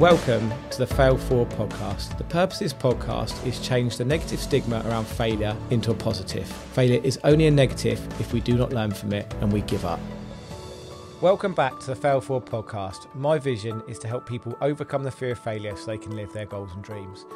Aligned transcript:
Welcome 0.00 0.50
to 0.70 0.78
the 0.78 0.86
Fail 0.86 1.18
Forward 1.18 1.50
podcast. 1.50 2.16
The 2.16 2.24
purpose 2.24 2.62
of 2.62 2.64
this 2.64 2.72
podcast 2.72 3.46
is 3.46 3.60
change 3.60 3.98
the 3.98 4.04
negative 4.06 4.40
stigma 4.40 4.82
around 4.86 5.06
failure 5.06 5.54
into 5.68 5.90
a 5.90 5.94
positive. 5.94 6.46
Failure 6.46 7.02
is 7.04 7.20
only 7.22 7.48
a 7.48 7.50
negative 7.50 8.00
if 8.18 8.32
we 8.32 8.40
do 8.40 8.56
not 8.56 8.72
learn 8.72 8.92
from 8.92 9.12
it 9.12 9.30
and 9.42 9.52
we 9.52 9.60
give 9.60 9.84
up. 9.84 10.00
Welcome 11.20 11.52
back 11.52 11.78
to 11.80 11.86
the 11.88 11.94
Fail 11.94 12.22
Forward 12.22 12.46
podcast. 12.48 13.14
My 13.14 13.38
vision 13.38 13.82
is 13.88 13.98
to 13.98 14.08
help 14.08 14.26
people 14.26 14.56
overcome 14.62 15.02
the 15.02 15.10
fear 15.10 15.32
of 15.32 15.38
failure 15.38 15.76
so 15.76 15.88
they 15.88 15.98
can 15.98 16.16
live 16.16 16.32
their 16.32 16.46
goals 16.46 16.72
and 16.72 16.82
dreams. 16.82 17.26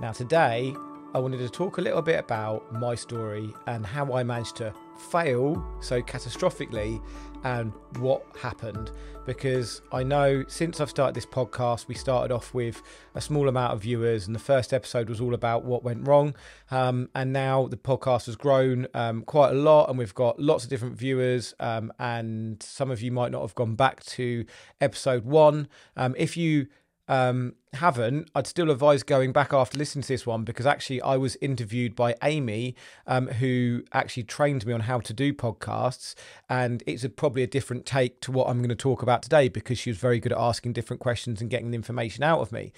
Now, 0.00 0.12
today, 0.12 0.74
I 1.12 1.18
wanted 1.18 1.40
to 1.40 1.50
talk 1.50 1.76
a 1.76 1.82
little 1.82 2.00
bit 2.00 2.18
about 2.18 2.72
my 2.72 2.94
story 2.94 3.52
and 3.66 3.84
how 3.84 4.14
I 4.14 4.22
managed 4.22 4.56
to 4.56 4.72
fail 4.96 5.62
so 5.80 6.00
catastrophically 6.00 7.02
and 7.44 7.72
what 7.98 8.24
happened 8.40 8.90
because 9.26 9.80
I 9.92 10.02
know 10.02 10.44
since 10.48 10.80
I've 10.80 10.90
started 10.90 11.14
this 11.14 11.26
podcast, 11.26 11.88
we 11.88 11.94
started 11.94 12.32
off 12.32 12.52
with 12.52 12.82
a 13.14 13.20
small 13.20 13.48
amount 13.48 13.72
of 13.72 13.82
viewers, 13.82 14.26
and 14.26 14.34
the 14.34 14.40
first 14.40 14.72
episode 14.72 15.08
was 15.08 15.20
all 15.20 15.34
about 15.34 15.64
what 15.64 15.82
went 15.82 16.06
wrong. 16.06 16.34
Um, 16.70 17.08
and 17.14 17.32
now 17.32 17.66
the 17.66 17.76
podcast 17.76 18.26
has 18.26 18.36
grown 18.36 18.86
um, 18.94 19.22
quite 19.22 19.50
a 19.50 19.54
lot, 19.54 19.88
and 19.88 19.98
we've 19.98 20.14
got 20.14 20.38
lots 20.38 20.64
of 20.64 20.70
different 20.70 20.96
viewers. 20.96 21.54
Um, 21.60 21.92
and 21.98 22.62
some 22.62 22.90
of 22.90 23.02
you 23.02 23.12
might 23.12 23.32
not 23.32 23.42
have 23.42 23.54
gone 23.54 23.74
back 23.74 24.04
to 24.04 24.44
episode 24.80 25.24
one. 25.24 25.68
Um, 25.96 26.14
if 26.18 26.36
you 26.36 26.66
um, 27.08 27.54
haven't, 27.74 28.30
I'd 28.34 28.46
still 28.46 28.70
advise 28.70 29.02
going 29.02 29.32
back 29.32 29.52
after 29.52 29.76
listening 29.76 30.02
to 30.02 30.08
this 30.08 30.26
one 30.26 30.44
because 30.44 30.66
actually 30.66 31.02
I 31.02 31.16
was 31.16 31.36
interviewed 31.40 31.94
by 31.94 32.14
Amy, 32.22 32.74
um, 33.06 33.28
who 33.28 33.84
actually 33.92 34.22
trained 34.22 34.64
me 34.64 34.72
on 34.72 34.80
how 34.80 35.00
to 35.00 35.12
do 35.12 35.32
podcasts, 35.32 36.14
and 36.48 36.82
it's 36.86 37.04
a, 37.04 37.08
probably 37.08 37.42
a 37.42 37.46
different 37.46 37.84
take 37.84 38.20
to 38.22 38.32
what 38.32 38.48
I'm 38.48 38.58
going 38.58 38.68
to 38.70 38.74
talk 38.74 39.02
about 39.02 39.22
today 39.22 39.48
because 39.48 39.78
she 39.78 39.90
was 39.90 39.98
very 39.98 40.18
good 40.18 40.32
at 40.32 40.38
asking 40.38 40.72
different 40.72 41.00
questions 41.00 41.40
and 41.40 41.50
getting 41.50 41.70
the 41.70 41.76
information 41.76 42.24
out 42.24 42.40
of 42.40 42.52
me. 42.52 42.72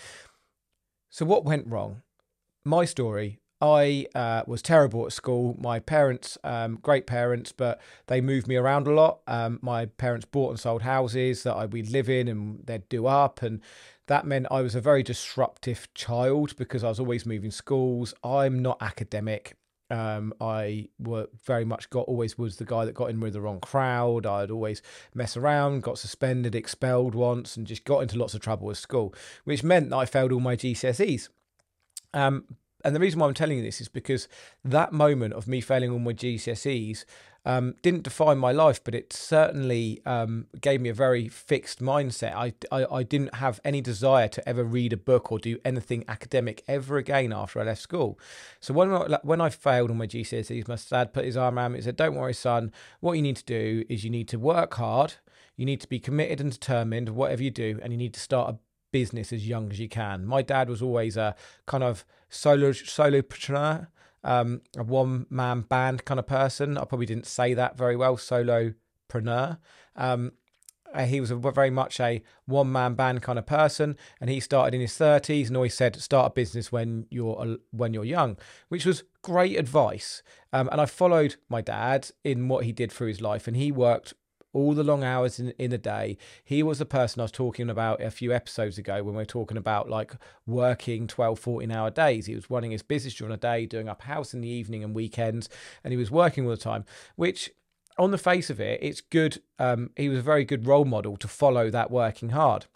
So 1.11 1.24
what 1.24 1.44
went 1.44 1.66
wrong? 1.68 2.02
My 2.64 2.84
story. 2.84 3.38
I 3.60 4.06
uh, 4.14 4.42
was 4.46 4.60
terrible 4.60 5.06
at 5.06 5.12
school. 5.12 5.56
My 5.58 5.78
parents, 5.78 6.36
um, 6.44 6.78
great 6.82 7.06
parents, 7.06 7.52
but 7.52 7.80
they 8.06 8.20
moved 8.20 8.46
me 8.46 8.56
around 8.56 8.86
a 8.86 8.92
lot. 8.92 9.20
Um, 9.26 9.58
my 9.62 9.86
parents 9.86 10.26
bought 10.26 10.50
and 10.50 10.60
sold 10.60 10.82
houses 10.82 11.42
that 11.44 11.54
I, 11.54 11.66
we'd 11.66 11.90
live 11.90 12.10
in 12.10 12.28
and 12.28 12.66
they'd 12.66 12.88
do 12.90 13.06
up. 13.06 13.40
And 13.40 13.60
that 14.08 14.27
meant 14.27 14.46
I 14.50 14.60
was 14.60 14.74
a 14.74 14.80
very 14.80 15.02
disruptive 15.02 15.88
child 15.94 16.54
because 16.56 16.84
I 16.84 16.88
was 16.88 17.00
always 17.00 17.24
moving 17.24 17.50
schools. 17.50 18.12
I'm 18.22 18.60
not 18.60 18.77
academic. 18.82 19.56
Um, 19.88 20.34
I 20.40 20.88
were 20.98 21.28
very 21.44 21.64
much 21.64 21.88
got 21.90 22.08
always 22.08 22.36
was 22.36 22.56
the 22.56 22.64
guy 22.64 22.84
that 22.84 22.94
got 22.94 23.08
in 23.08 23.20
with 23.20 23.32
the 23.32 23.40
wrong 23.40 23.60
crowd. 23.60 24.27
I'd 24.27 24.50
always 24.50 24.82
mess 25.14 25.36
around, 25.36 25.82
got 25.82 25.96
suspended, 25.96 26.54
expelled 26.54 27.14
once, 27.14 27.56
and 27.56 27.66
just 27.66 27.84
got 27.84 28.00
into 28.00 28.18
lots 28.18 28.34
of 28.34 28.40
trouble 28.40 28.66
with 28.66 28.78
school, 28.78 29.14
which 29.44 29.62
meant 29.62 29.90
that 29.90 29.96
I 29.96 30.04
failed 30.04 30.32
all 30.32 30.40
my 30.40 30.56
GCSEs. 30.56 31.28
Um, 32.12 32.44
and 32.87 32.95
the 32.95 33.01
reason 33.01 33.19
why 33.19 33.27
I'm 33.27 33.34
telling 33.34 33.59
you 33.59 33.65
this 33.65 33.81
is 33.81 33.89
because 33.89 34.29
that 34.65 34.92
moment 34.92 35.34
of 35.34 35.48
me 35.48 35.61
failing 35.61 35.91
all 35.91 35.98
my 35.98 36.12
GCSEs 36.12 37.05
um, 37.45 37.75
didn't 37.83 38.05
define 38.05 38.39
my 38.39 38.53
life, 38.53 38.83
but 38.83 38.95
it 38.95 39.12
certainly 39.12 40.01
um, 40.06 40.47
gave 40.61 40.81
me 40.81 40.89
a 40.89 40.95
very 40.95 41.29
fixed 41.29 41.81
mindset. 41.81 42.34
I, 42.34 42.55
I, 42.70 42.87
I 42.97 43.03
didn't 43.03 43.34
have 43.37 43.61
any 43.64 43.81
desire 43.81 44.29
to 44.29 44.48
ever 44.48 44.62
read 44.62 44.92
a 44.92 44.97
book 44.97 45.33
or 45.33 45.41
do 45.41 45.59
anything 45.64 46.05
academic 46.07 46.62
ever 46.69 46.97
again 46.97 47.33
after 47.33 47.61
I 47.61 47.64
left 47.64 47.83
school. 47.83 48.20
So 48.61 48.73
when 48.73 48.92
I, 48.92 49.19
when 49.23 49.41
I 49.41 49.51
failed 49.51 49.91
on 49.91 49.98
my 49.98 50.07
GCSEs, 50.07 50.69
my 50.69 50.77
dad 50.89 51.12
put 51.12 51.25
his 51.25 51.37
arm 51.37 51.59
around 51.59 51.73
me 51.73 51.79
and 51.79 51.84
said, 51.84 51.97
"Don't 51.97 52.14
worry, 52.14 52.34
son. 52.34 52.73
What 53.01 53.14
you 53.14 53.23
need 53.23 53.37
to 53.37 53.45
do 53.45 53.84
is 53.89 54.05
you 54.05 54.11
need 54.11 54.29
to 54.29 54.39
work 54.39 54.75
hard." 54.75 55.14
You 55.57 55.64
need 55.64 55.81
to 55.81 55.89
be 55.89 55.98
committed 55.98 56.39
and 56.39 56.53
determined, 56.53 57.09
whatever 57.09 57.42
you 57.42 57.51
do, 57.51 57.81
and 57.83 57.91
you 57.91 57.97
need 57.97 58.12
to 58.12 58.20
start 58.20 58.51
a 58.51 58.59
business 58.97 59.30
as 59.30 59.47
young 59.47 59.70
as 59.70 59.78
you 59.78 59.91
can. 59.91 60.25
My 60.25 60.41
dad 60.41 60.70
was 60.70 60.80
always 60.80 61.19
a 61.19 61.36
kind 61.66 61.84
of 61.84 62.06
solo 62.30 62.70
solopreneur, 62.70 63.89
um, 64.25 64.62
a 64.75 64.83
one 64.83 65.27
man 65.29 65.61
band 65.61 66.07
kind 66.07 66.18
of 66.18 66.27
person. 66.27 66.79
I 66.79 66.84
probably 66.86 67.05
didn't 67.05 67.27
say 67.27 67.52
that 67.52 67.77
very 67.77 67.95
well, 67.95 68.17
solopreneur. 68.17 69.58
Um, 69.96 70.33
uh, 70.95 71.05
he 71.05 71.20
was 71.20 71.30
a, 71.30 71.36
very 71.36 71.68
much 71.68 72.01
a 72.01 72.23
one 72.46 72.73
man 72.73 72.95
band 72.95 73.20
kind 73.20 73.39
of 73.39 73.45
person, 73.45 73.98
and 74.18 74.30
he 74.30 74.40
started 74.40 74.74
in 74.74 74.80
his 74.80 74.92
30s 74.92 75.48
and 75.48 75.57
always 75.58 75.74
said 75.74 75.95
start 75.96 76.28
a 76.28 76.34
business 76.34 76.73
when 76.73 77.05
you're 77.11 77.58
when 77.73 77.92
you're 77.92 78.02
young, 78.02 78.39
which 78.68 78.86
was 78.86 79.05
great 79.20 79.58
advice. 79.58 80.23
Um, 80.55 80.70
and 80.73 80.80
I 80.80 80.86
followed 80.86 81.36
my 81.51 81.61
dad 81.61 82.08
in 82.24 82.48
what 82.48 82.64
he 82.64 82.73
did 82.73 82.90
through 82.90 83.08
his 83.08 83.20
life, 83.20 83.46
and 83.46 83.58
he 83.58 83.70
worked 83.70 84.14
all 84.56 84.72
the 84.72 84.83
long 84.83 85.05
hours 85.05 85.39
in, 85.39 85.50
in 85.58 85.70
the 85.70 85.78
day. 85.78 86.17
He 86.42 86.62
was 86.62 86.78
the 86.78 86.86
person 86.86 87.20
I 87.20 87.24
was 87.24 87.33
talking 87.33 87.68
about 87.68 88.00
a 88.00 88.11
few 88.11 88.33
episodes 88.33 88.78
ago 88.78 89.02
when 89.02 89.14
we 89.14 89.20
were 89.20 89.27
talking 89.27 89.58
about 89.58 89.90
like 89.90 90.14
working 90.46 91.06
12, 91.06 91.39
14 91.39 91.70
hour 91.70 91.90
days. 91.90 92.24
He 92.24 92.34
was 92.34 92.50
running 92.50 92.70
his 92.70 92.83
business 92.83 93.14
during 93.14 93.33
the 93.33 93.36
day, 93.36 93.66
doing 93.66 93.89
up 93.89 94.02
house 94.02 94.33
in 94.33 94.40
the 94.40 94.48
evening 94.48 94.83
and 94.83 94.95
weekends, 94.95 95.50
and 95.84 95.92
he 95.92 95.98
was 95.98 96.11
working 96.11 96.45
all 96.45 96.50
the 96.50 96.56
time, 96.56 96.86
which 97.16 97.50
on 97.98 98.11
the 98.11 98.18
face 98.18 98.48
of 98.48 98.58
it, 98.58 98.80
it's 98.83 99.00
good. 99.00 99.42
Um, 99.58 99.90
he 99.96 100.08
was 100.08 100.18
a 100.18 100.22
very 100.22 100.45
good 100.45 100.66
role 100.66 100.84
model 100.84 101.16
to 101.18 101.28
follow 101.28 101.70
that 101.70 101.90
working 101.90 102.30
hard. 102.30 102.66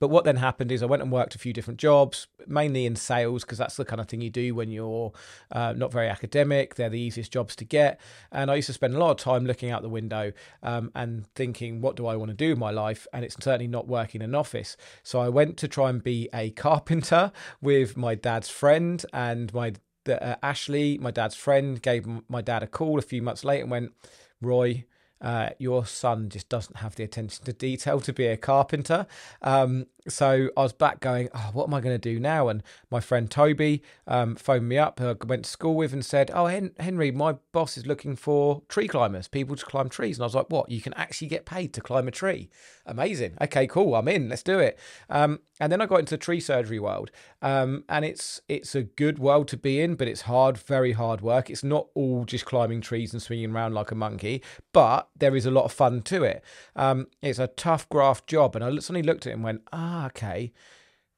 But 0.00 0.08
what 0.08 0.24
then 0.24 0.36
happened 0.36 0.70
is 0.70 0.82
I 0.82 0.86
went 0.86 1.02
and 1.02 1.10
worked 1.10 1.34
a 1.34 1.38
few 1.38 1.52
different 1.52 1.80
jobs, 1.80 2.28
mainly 2.46 2.86
in 2.86 2.96
sales, 2.96 3.42
because 3.42 3.58
that's 3.58 3.76
the 3.76 3.84
kind 3.84 4.00
of 4.00 4.08
thing 4.08 4.20
you 4.20 4.30
do 4.30 4.54
when 4.54 4.70
you're 4.70 5.12
uh, 5.50 5.74
not 5.76 5.92
very 5.92 6.08
academic. 6.08 6.76
They're 6.76 6.88
the 6.88 7.00
easiest 7.00 7.32
jobs 7.32 7.56
to 7.56 7.64
get. 7.64 8.00
And 8.30 8.50
I 8.50 8.56
used 8.56 8.66
to 8.66 8.72
spend 8.72 8.94
a 8.94 8.98
lot 8.98 9.10
of 9.10 9.16
time 9.16 9.44
looking 9.44 9.70
out 9.70 9.82
the 9.82 9.88
window 9.88 10.32
um, 10.62 10.90
and 10.94 11.26
thinking, 11.34 11.80
what 11.80 11.96
do 11.96 12.06
I 12.06 12.16
want 12.16 12.30
to 12.30 12.36
do 12.36 12.52
in 12.52 12.58
my 12.58 12.70
life? 12.70 13.06
And 13.12 13.24
it's 13.24 13.36
certainly 13.42 13.66
not 13.66 13.88
working 13.88 14.20
in 14.22 14.30
an 14.30 14.34
office. 14.34 14.76
So 15.02 15.20
I 15.20 15.28
went 15.28 15.56
to 15.58 15.68
try 15.68 15.90
and 15.90 16.02
be 16.02 16.28
a 16.32 16.50
carpenter 16.58 17.32
with 17.60 17.96
my 17.96 18.14
dad's 18.14 18.48
friend 18.48 19.04
and 19.12 19.52
my 19.52 19.72
uh, 20.08 20.36
Ashley, 20.42 20.98
my 20.98 21.10
dad's 21.10 21.34
friend, 21.34 21.82
gave 21.82 22.06
my 22.28 22.40
dad 22.40 22.62
a 22.62 22.66
call 22.66 22.98
a 22.98 23.02
few 23.02 23.20
months 23.20 23.44
later 23.44 23.62
and 23.62 23.70
went, 23.70 23.92
Roy, 24.40 24.84
uh, 25.20 25.50
your 25.58 25.86
son 25.86 26.28
just 26.28 26.48
doesn't 26.48 26.78
have 26.78 26.94
the 26.94 27.04
attention 27.04 27.44
to 27.44 27.52
detail 27.52 28.00
to 28.00 28.12
be 28.12 28.26
a 28.26 28.36
carpenter. 28.36 29.06
Um, 29.42 29.86
so 30.06 30.48
I 30.56 30.62
was 30.62 30.72
back 30.72 31.00
going, 31.00 31.28
oh, 31.34 31.50
what 31.52 31.68
am 31.68 31.74
I 31.74 31.80
going 31.80 31.94
to 31.94 31.98
do 31.98 32.18
now? 32.18 32.48
And 32.48 32.62
my 32.90 33.00
friend 33.00 33.30
Toby 33.30 33.82
um, 34.06 34.36
phoned 34.36 34.68
me 34.68 34.78
up, 34.78 35.00
I 35.00 35.14
went 35.26 35.44
to 35.44 35.50
school 35.50 35.74
with, 35.74 35.92
and 35.92 36.04
said, 36.04 36.30
oh, 36.32 36.46
Hen- 36.46 36.72
Henry, 36.78 37.10
my 37.10 37.34
boss 37.52 37.76
is 37.76 37.86
looking 37.86 38.16
for 38.16 38.62
tree 38.68 38.88
climbers, 38.88 39.28
people 39.28 39.56
to 39.56 39.66
climb 39.66 39.88
trees. 39.88 40.16
And 40.18 40.24
I 40.24 40.26
was 40.26 40.34
like, 40.34 40.50
what? 40.50 40.70
You 40.70 40.80
can 40.80 40.94
actually 40.94 41.28
get 41.28 41.44
paid 41.44 41.74
to 41.74 41.80
climb 41.80 42.08
a 42.08 42.10
tree? 42.10 42.48
Amazing. 42.86 43.36
Okay, 43.40 43.66
cool. 43.66 43.94
I'm 43.94 44.08
in. 44.08 44.28
Let's 44.30 44.42
do 44.42 44.58
it. 44.58 44.78
Um, 45.10 45.40
and 45.60 45.70
then 45.70 45.80
I 45.80 45.86
got 45.86 46.00
into 46.00 46.14
the 46.14 46.18
tree 46.18 46.40
surgery 46.40 46.78
world, 46.78 47.10
um, 47.42 47.84
and 47.88 48.04
it's 48.04 48.40
it's 48.48 48.74
a 48.74 48.84
good 48.84 49.18
world 49.18 49.48
to 49.48 49.56
be 49.56 49.80
in, 49.80 49.96
but 49.96 50.08
it's 50.08 50.22
hard, 50.22 50.56
very 50.56 50.92
hard 50.92 51.20
work. 51.20 51.50
It's 51.50 51.64
not 51.64 51.88
all 51.94 52.24
just 52.24 52.46
climbing 52.46 52.80
trees 52.80 53.12
and 53.12 53.20
swinging 53.20 53.50
around 53.50 53.74
like 53.74 53.90
a 53.90 53.96
monkey, 53.96 54.42
but 54.72 55.07
there 55.18 55.36
is 55.36 55.46
a 55.46 55.50
lot 55.50 55.64
of 55.64 55.72
fun 55.72 56.02
to 56.02 56.22
it. 56.24 56.42
Um, 56.76 57.06
it's 57.22 57.38
a 57.38 57.48
tough 57.48 57.88
graft 57.88 58.26
job, 58.26 58.54
and 58.56 58.64
I 58.64 58.70
suddenly 58.78 59.02
looked 59.02 59.26
at 59.26 59.30
it 59.30 59.34
and 59.34 59.44
went, 59.44 59.62
ah 59.72 60.06
okay, 60.06 60.52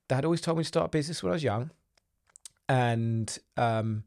dad 0.08 0.24
always 0.24 0.40
told 0.40 0.58
me 0.58 0.64
to 0.64 0.68
start 0.68 0.86
a 0.86 0.90
business 0.90 1.22
when 1.22 1.30
I 1.30 1.34
was 1.34 1.44
young. 1.44 1.70
And 2.68 3.36
um, 3.56 4.04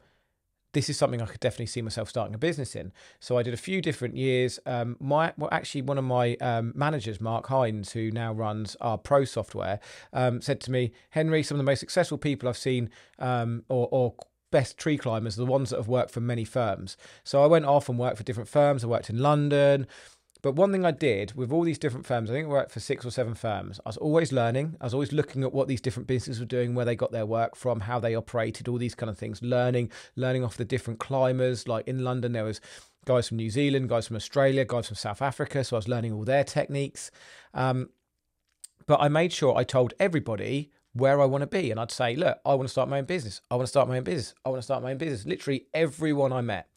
this 0.74 0.90
is 0.90 0.98
something 0.98 1.22
I 1.22 1.26
could 1.26 1.40
definitely 1.40 1.68
see 1.68 1.82
myself 1.82 2.10
starting 2.10 2.34
a 2.34 2.38
business 2.38 2.76
in. 2.76 2.92
So 3.20 3.38
I 3.38 3.44
did 3.44 3.54
a 3.54 3.58
few 3.58 3.82
different 3.82 4.18
years. 4.18 4.60
Um, 4.66 4.98
my 5.00 5.34
well, 5.38 5.50
actually, 5.52 5.84
one 5.84 5.98
of 5.98 6.04
my 6.04 6.36
um, 6.36 6.74
managers, 6.76 7.22
Mark 7.22 7.48
Hines, 7.48 7.92
who 7.92 8.12
now 8.12 8.34
runs 8.34 8.76
our 8.82 8.98
pro 8.98 9.24
software, 9.24 9.80
um, 10.12 10.42
said 10.42 10.60
to 10.62 10.72
me, 10.72 10.92
Henry, 11.12 11.44
some 11.44 11.56
of 11.56 11.60
the 11.60 11.70
most 11.70 11.80
successful 11.80 12.18
people 12.18 12.50
I've 12.50 12.58
seen, 12.58 12.90
um, 13.20 13.64
or, 13.70 13.88
or 13.92 14.16
best 14.54 14.78
tree 14.78 14.98
climbers, 14.98 15.36
are 15.36 15.44
the 15.44 15.52
ones 15.52 15.72
that 15.72 15.78
have 15.78 15.88
worked 15.90 16.12
for 16.12 16.22
many 16.22 16.46
firms. 16.46 16.96
So 17.26 17.44
I 17.44 17.48
went 17.48 17.66
off 17.66 17.90
and 17.90 17.98
worked 18.00 18.18
for 18.18 18.24
different 18.24 18.48
firms. 18.48 18.84
I 18.84 18.88
worked 18.88 19.10
in 19.10 19.18
London. 19.18 19.88
But 20.44 20.56
one 20.56 20.72
thing 20.72 20.86
I 20.86 20.92
did 20.92 21.34
with 21.36 21.52
all 21.52 21.64
these 21.64 21.80
different 21.80 22.06
firms, 22.06 22.30
I 22.30 22.34
think 22.34 22.48
I 22.48 22.52
worked 22.52 22.72
for 22.72 22.80
six 22.80 23.06
or 23.06 23.12
seven 23.12 23.34
firms. 23.34 23.80
I 23.86 23.90
was 23.90 23.98
always 23.98 24.32
learning. 24.32 24.76
I 24.80 24.84
was 24.84 24.94
always 24.94 25.12
looking 25.12 25.44
at 25.44 25.54
what 25.54 25.68
these 25.68 25.82
different 25.82 26.06
businesses 26.06 26.40
were 26.40 26.46
doing, 26.46 26.76
where 26.76 26.86
they 26.86 26.96
got 26.96 27.12
their 27.12 27.26
work 27.26 27.56
from, 27.56 27.80
how 27.80 28.00
they 28.00 28.14
operated, 28.14 28.68
all 28.68 28.78
these 28.78 28.94
kind 28.94 29.10
of 29.10 29.18
things. 29.18 29.42
Learning, 29.42 29.90
learning 30.16 30.44
off 30.44 30.58
the 30.58 30.66
different 30.66 31.00
climbers. 31.00 31.68
Like 31.68 31.88
in 31.88 32.04
London, 32.04 32.34
there 32.34 32.44
was 32.44 32.62
guys 33.06 33.28
from 33.30 33.38
New 33.38 33.50
Zealand, 33.50 33.90
guys 33.90 34.08
from 34.08 34.18
Australia, 34.18 34.66
guys 34.66 34.88
from 34.88 34.98
South 34.98 35.22
Africa. 35.22 35.64
So 35.64 35.78
I 35.78 35.80
was 35.80 35.88
learning 35.88 36.14
all 36.14 36.26
their 36.26 36.44
techniques. 36.44 37.10
Um, 37.54 37.90
but 38.86 39.00
I 39.00 39.08
made 39.08 39.34
sure 39.34 39.56
I 39.56 39.64
told 39.64 39.94
everybody 40.00 40.70
where 40.94 41.22
I 41.22 41.26
want 41.26 41.42
to 41.42 41.48
be. 41.48 41.72
And 41.72 41.80
I'd 41.80 41.92
say, 41.92 42.16
look, 42.16 42.40
I 42.46 42.54
want 42.54 42.64
to 42.64 42.72
start 42.72 42.90
my 42.90 43.00
own 43.00 43.06
business. 43.06 43.42
I 43.50 43.56
want 43.56 43.66
to 43.66 43.70
start 43.70 43.88
my 43.88 43.98
own 43.98 44.04
business. 44.04 44.34
I 44.46 44.50
want 44.50 44.60
to 44.60 44.64
start 44.64 44.84
my 44.84 44.92
own 44.92 44.98
business. 44.98 45.26
Literally 45.26 45.66
everyone 45.74 46.32
I 46.32 46.42
met. 46.42 46.68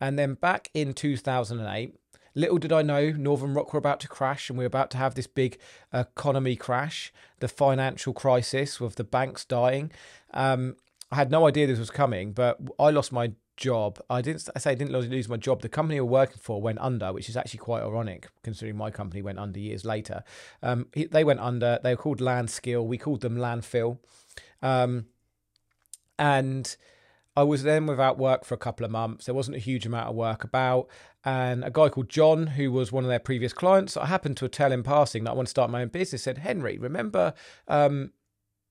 And 0.00 0.18
then 0.18 0.34
back 0.34 0.70
in 0.74 0.92
2008, 0.92 1.94
Little 2.34 2.58
did 2.58 2.72
I 2.72 2.82
know 2.82 3.10
Northern 3.10 3.54
Rock 3.54 3.72
were 3.72 3.78
about 3.78 4.00
to 4.00 4.08
crash 4.08 4.48
and 4.48 4.58
we 4.58 4.62
were 4.62 4.68
about 4.68 4.90
to 4.92 4.98
have 4.98 5.14
this 5.14 5.26
big 5.26 5.58
economy 5.92 6.56
crash, 6.56 7.12
the 7.40 7.48
financial 7.48 8.12
crisis 8.12 8.80
with 8.80 8.94
the 8.94 9.04
banks 9.04 9.44
dying. 9.44 9.90
Um, 10.32 10.76
I 11.10 11.16
had 11.16 11.30
no 11.30 11.46
idea 11.46 11.66
this 11.66 11.78
was 11.78 11.90
coming, 11.90 12.32
but 12.32 12.58
I 12.78 12.90
lost 12.90 13.10
my 13.10 13.32
job. 13.60 14.00
I 14.10 14.22
didn't 14.22 14.48
I 14.56 14.58
say 14.58 14.72
I 14.72 14.74
didn't 14.74 14.92
lose 14.92 15.28
my 15.28 15.36
job. 15.36 15.62
The 15.62 15.68
company 15.68 16.00
we 16.00 16.00
were 16.00 16.12
working 16.12 16.38
for 16.40 16.60
went 16.60 16.80
under, 16.80 17.12
which 17.12 17.28
is 17.28 17.36
actually 17.36 17.58
quite 17.58 17.82
ironic 17.82 18.28
considering 18.42 18.76
my 18.76 18.90
company 18.90 19.22
went 19.22 19.38
under 19.38 19.60
years 19.60 19.84
later. 19.84 20.24
Um, 20.62 20.88
they 20.94 21.22
went 21.22 21.40
under. 21.40 21.78
They 21.82 21.92
were 21.92 22.02
called 22.02 22.20
Landskill. 22.20 22.84
We 22.84 22.98
called 22.98 23.20
them 23.20 23.36
Landfill. 23.36 23.98
Um, 24.62 25.06
and 26.18 26.76
I 27.36 27.44
was 27.44 27.62
then 27.62 27.86
without 27.86 28.18
work 28.18 28.44
for 28.44 28.54
a 28.54 28.58
couple 28.58 28.84
of 28.84 28.90
months. 28.90 29.26
There 29.26 29.34
wasn't 29.34 29.56
a 29.56 29.60
huge 29.60 29.86
amount 29.86 30.08
of 30.08 30.16
work 30.16 30.42
about. 30.42 30.88
And 31.24 31.62
a 31.64 31.70
guy 31.70 31.90
called 31.90 32.08
John, 32.08 32.48
who 32.48 32.72
was 32.72 32.90
one 32.90 33.04
of 33.04 33.10
their 33.10 33.20
previous 33.20 33.52
clients, 33.52 33.96
I 33.96 34.06
happened 34.06 34.38
to 34.38 34.48
tell 34.48 34.72
in 34.72 34.82
passing 34.82 35.24
that 35.24 35.30
I 35.30 35.34
want 35.34 35.48
to 35.48 35.50
start 35.50 35.70
my 35.70 35.82
own 35.82 35.88
business, 35.88 36.22
said, 36.22 36.38
Henry, 36.38 36.78
remember 36.78 37.34
um, 37.68 38.12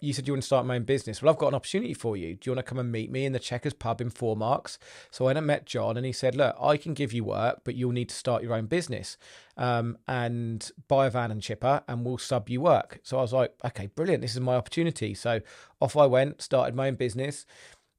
you 0.01 0.13
said 0.13 0.28
you 0.28 0.34
want 0.34 0.44
to 0.44 0.48
start 0.48 0.66
my 0.66 0.75
own 0.75 0.84
business. 0.84 1.22
Well, 1.22 1.31
I've 1.31 1.40
got 1.40 1.50
an 1.50 1.56
opportunity 1.56 1.94
for 1.94 2.16
you. 2.16 2.36
Do 2.36 2.50
you 2.50 2.56
want 2.56 2.66
to 2.66 2.69
come 2.69 2.80
and 2.80 2.92
meet 2.92 3.12
me 3.12 3.25
in 3.25 3.34
the 3.34 3.40
Checkers 3.40 3.74
pub 3.74 4.00
in 4.00 4.10
Four 4.10 4.36
Marks? 4.38 4.80
So 5.12 5.25
I 5.25 5.28
went 5.28 5.38
and 5.38 5.48
met 5.48 5.66
John, 5.66 5.98
and 5.98 6.06
he 6.06 6.12
said, 6.12 6.36
"Look, 6.36 6.56
I 6.62 6.78
can 6.78 6.94
give 6.94 7.12
you 7.12 7.24
work, 7.24 7.62
but 7.63 7.75
you'll 7.75 7.92
need 7.92 8.10
to 8.10 8.16
start 8.16 8.44
your 8.44 8.54
own 8.54 8.68
business 8.68 9.18
um, 9.57 9.98
and 10.07 10.72
buy 10.88 11.07
a 11.07 11.10
van 11.10 11.31
and 11.31 11.42
chipper, 11.42 11.84
and 11.88 12.06
we'll 12.06 12.18
sub 12.18 12.50
you 12.50 12.62
work." 12.62 13.00
So 13.04 13.18
I 13.18 13.22
was 13.22 13.34
like, 13.34 13.54
"Okay, 13.66 13.88
brilliant. 13.88 14.22
This 14.22 14.36
is 14.36 14.42
my 14.42 14.56
opportunity." 14.56 15.13
So 15.13 15.42
off 15.81 15.98
I 15.98 16.06
went, 16.06 16.42
started 16.42 16.75
my 16.75 16.88
own 16.88 16.95
business, 16.95 17.45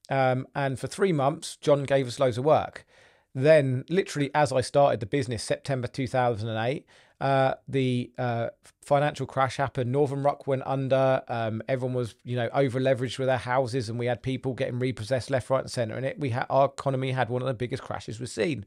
um, 0.08 0.46
and 0.54 0.78
for 0.78 0.86
three 0.86 1.12
months, 1.12 1.56
John 1.56 1.84
gave 1.84 2.06
us 2.06 2.18
loads 2.18 2.38
of 2.38 2.44
work. 2.44 2.86
Then, 3.34 3.84
literally, 3.88 4.30
as 4.34 4.52
I 4.52 4.60
started 4.60 5.00
the 5.00 5.06
business, 5.06 5.42
September 5.42 5.86
2008, 5.86 6.84
uh, 7.20 7.54
the 7.68 8.10
uh, 8.18 8.48
financial 8.80 9.26
crash 9.26 9.56
happened. 9.56 9.92
Northern 9.92 10.22
Rock 10.22 10.46
went 10.46 10.62
under. 10.64 11.22
Um, 11.28 11.62
everyone 11.68 11.94
was, 11.94 12.14
you 12.24 12.36
know, 12.36 12.48
over 12.52 12.80
leveraged 12.80 13.18
with 13.18 13.28
their 13.28 13.36
houses, 13.36 13.88
and 13.88 13.98
we 13.98 14.06
had 14.06 14.22
people 14.22 14.54
getting 14.54 14.78
repossessed 14.78 15.30
left, 15.30 15.50
right, 15.50 15.60
and 15.60 15.70
centre. 15.70 15.94
And 15.94 16.06
it, 16.06 16.18
we 16.18 16.30
had 16.30 16.46
our 16.48 16.66
economy 16.66 17.12
had 17.12 17.28
one 17.28 17.42
of 17.42 17.48
the 17.48 17.54
biggest 17.54 17.82
crashes 17.82 18.18
we've 18.18 18.28
seen. 18.28 18.64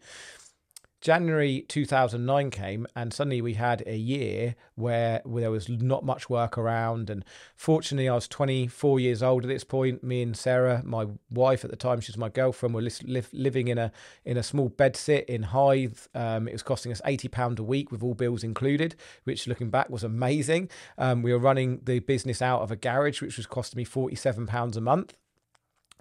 January 1.03 1.65
2009 1.67 2.49
came, 2.49 2.87
and 2.95 3.13
suddenly 3.13 3.41
we 3.41 3.55
had 3.55 3.83
a 3.85 3.97
year 3.97 4.55
where, 4.75 5.21
there 5.25 5.51
was 5.51 5.67
not 5.67 6.05
much 6.05 6.29
work 6.29 6.57
around. 6.57 7.09
And 7.09 7.25
fortunately, 7.57 8.07
I 8.07 8.15
was 8.15 8.25
24 8.29 9.01
years 9.01 9.21
old 9.21 9.43
at 9.43 9.49
this 9.49 9.65
point. 9.65 10.01
Me 10.01 10.21
and 10.21 10.37
Sarah, 10.37 10.81
my 10.85 11.07
wife 11.29 11.65
at 11.65 11.71
the 11.71 11.75
time, 11.75 11.99
she's 11.99 12.15
my 12.15 12.29
girlfriend, 12.29 12.73
were 12.73 12.81
li- 12.81 13.21
living 13.33 13.67
in 13.67 13.77
a 13.77 13.91
in 14.23 14.37
a 14.37 14.43
small 14.43 14.69
bedsit 14.69 15.25
in 15.25 15.43
Hythe. 15.43 15.99
Um, 16.15 16.47
it 16.47 16.53
was 16.53 16.63
costing 16.63 16.93
us 16.93 17.01
80 17.03 17.27
pound 17.27 17.59
a 17.59 17.63
week 17.63 17.91
with 17.91 18.01
all 18.01 18.13
bills 18.13 18.41
included, 18.41 18.95
which 19.25 19.45
looking 19.45 19.69
back 19.69 19.89
was 19.89 20.05
amazing. 20.05 20.69
Um, 20.97 21.21
we 21.21 21.33
were 21.33 21.39
running 21.39 21.81
the 21.83 21.99
business 21.99 22.41
out 22.41 22.61
of 22.61 22.71
a 22.71 22.77
garage, 22.77 23.21
which 23.21 23.35
was 23.35 23.45
costing 23.45 23.77
me 23.77 23.83
47 23.83 24.47
pounds 24.47 24.77
a 24.77 24.81
month 24.81 25.17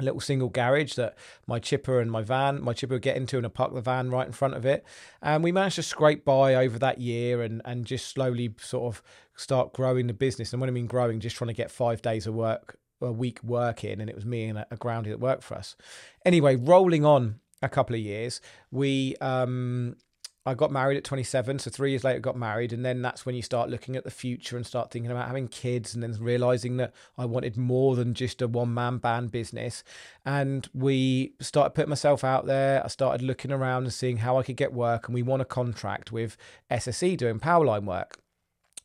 a 0.02 0.04
little 0.04 0.20
single 0.20 0.48
garage 0.48 0.94
that 0.94 1.16
my 1.46 1.58
chipper 1.58 2.00
and 2.00 2.10
my 2.10 2.22
van, 2.22 2.62
my 2.62 2.72
chipper 2.72 2.94
would 2.94 3.02
get 3.02 3.16
into 3.16 3.36
and 3.36 3.46
I 3.46 3.48
park 3.48 3.72
the 3.74 3.80
van 3.80 4.10
right 4.10 4.26
in 4.26 4.32
front 4.32 4.54
of 4.54 4.66
it. 4.66 4.84
And 5.22 5.42
we 5.42 5.52
managed 5.52 5.76
to 5.76 5.82
scrape 5.82 6.24
by 6.24 6.54
over 6.54 6.78
that 6.80 7.00
year 7.00 7.42
and, 7.42 7.62
and 7.64 7.84
just 7.84 8.08
slowly 8.08 8.54
sort 8.58 8.94
of 8.94 9.02
start 9.36 9.72
growing 9.72 10.06
the 10.06 10.12
business. 10.12 10.52
And 10.52 10.60
when 10.60 10.68
I 10.68 10.72
mean 10.72 10.86
growing, 10.86 11.20
just 11.20 11.36
trying 11.36 11.48
to 11.48 11.54
get 11.54 11.70
five 11.70 12.02
days 12.02 12.26
of 12.26 12.34
work, 12.34 12.78
a 13.00 13.12
week 13.12 13.42
work 13.42 13.84
in. 13.84 14.00
And 14.00 14.10
it 14.10 14.16
was 14.16 14.26
me 14.26 14.44
and 14.44 14.58
a, 14.58 14.66
a 14.70 14.76
that 14.76 15.20
worked 15.20 15.42
for 15.44 15.54
us. 15.54 15.76
Anyway, 16.24 16.56
rolling 16.56 17.04
on 17.04 17.40
a 17.62 17.68
couple 17.68 17.94
of 17.94 18.02
years, 18.02 18.40
we 18.70 19.16
um, 19.20 19.96
I 20.44 20.54
got 20.54 20.72
married 20.72 20.96
at 20.96 21.04
27, 21.04 21.60
so 21.60 21.70
three 21.70 21.90
years 21.90 22.02
later 22.02 22.18
got 22.18 22.36
married, 22.36 22.72
and 22.72 22.84
then 22.84 23.00
that's 23.00 23.24
when 23.24 23.36
you 23.36 23.42
start 23.42 23.70
looking 23.70 23.94
at 23.94 24.02
the 24.02 24.10
future 24.10 24.56
and 24.56 24.66
start 24.66 24.90
thinking 24.90 25.10
about 25.10 25.28
having 25.28 25.46
kids, 25.46 25.94
and 25.94 26.02
then 26.02 26.16
realizing 26.18 26.78
that 26.78 26.92
I 27.16 27.26
wanted 27.26 27.56
more 27.56 27.94
than 27.94 28.12
just 28.12 28.42
a 28.42 28.48
one 28.48 28.74
man 28.74 28.98
band 28.98 29.30
business. 29.30 29.84
And 30.24 30.68
we 30.74 31.34
started 31.40 31.74
putting 31.74 31.90
myself 31.90 32.24
out 32.24 32.46
there. 32.46 32.84
I 32.84 32.88
started 32.88 33.22
looking 33.22 33.52
around 33.52 33.84
and 33.84 33.92
seeing 33.92 34.18
how 34.18 34.36
I 34.36 34.42
could 34.42 34.56
get 34.56 34.72
work, 34.72 35.06
and 35.06 35.14
we 35.14 35.22
won 35.22 35.40
a 35.40 35.44
contract 35.44 36.10
with 36.10 36.36
SSE 36.70 37.16
doing 37.16 37.38
power 37.38 37.64
line 37.64 37.86
work. 37.86 38.18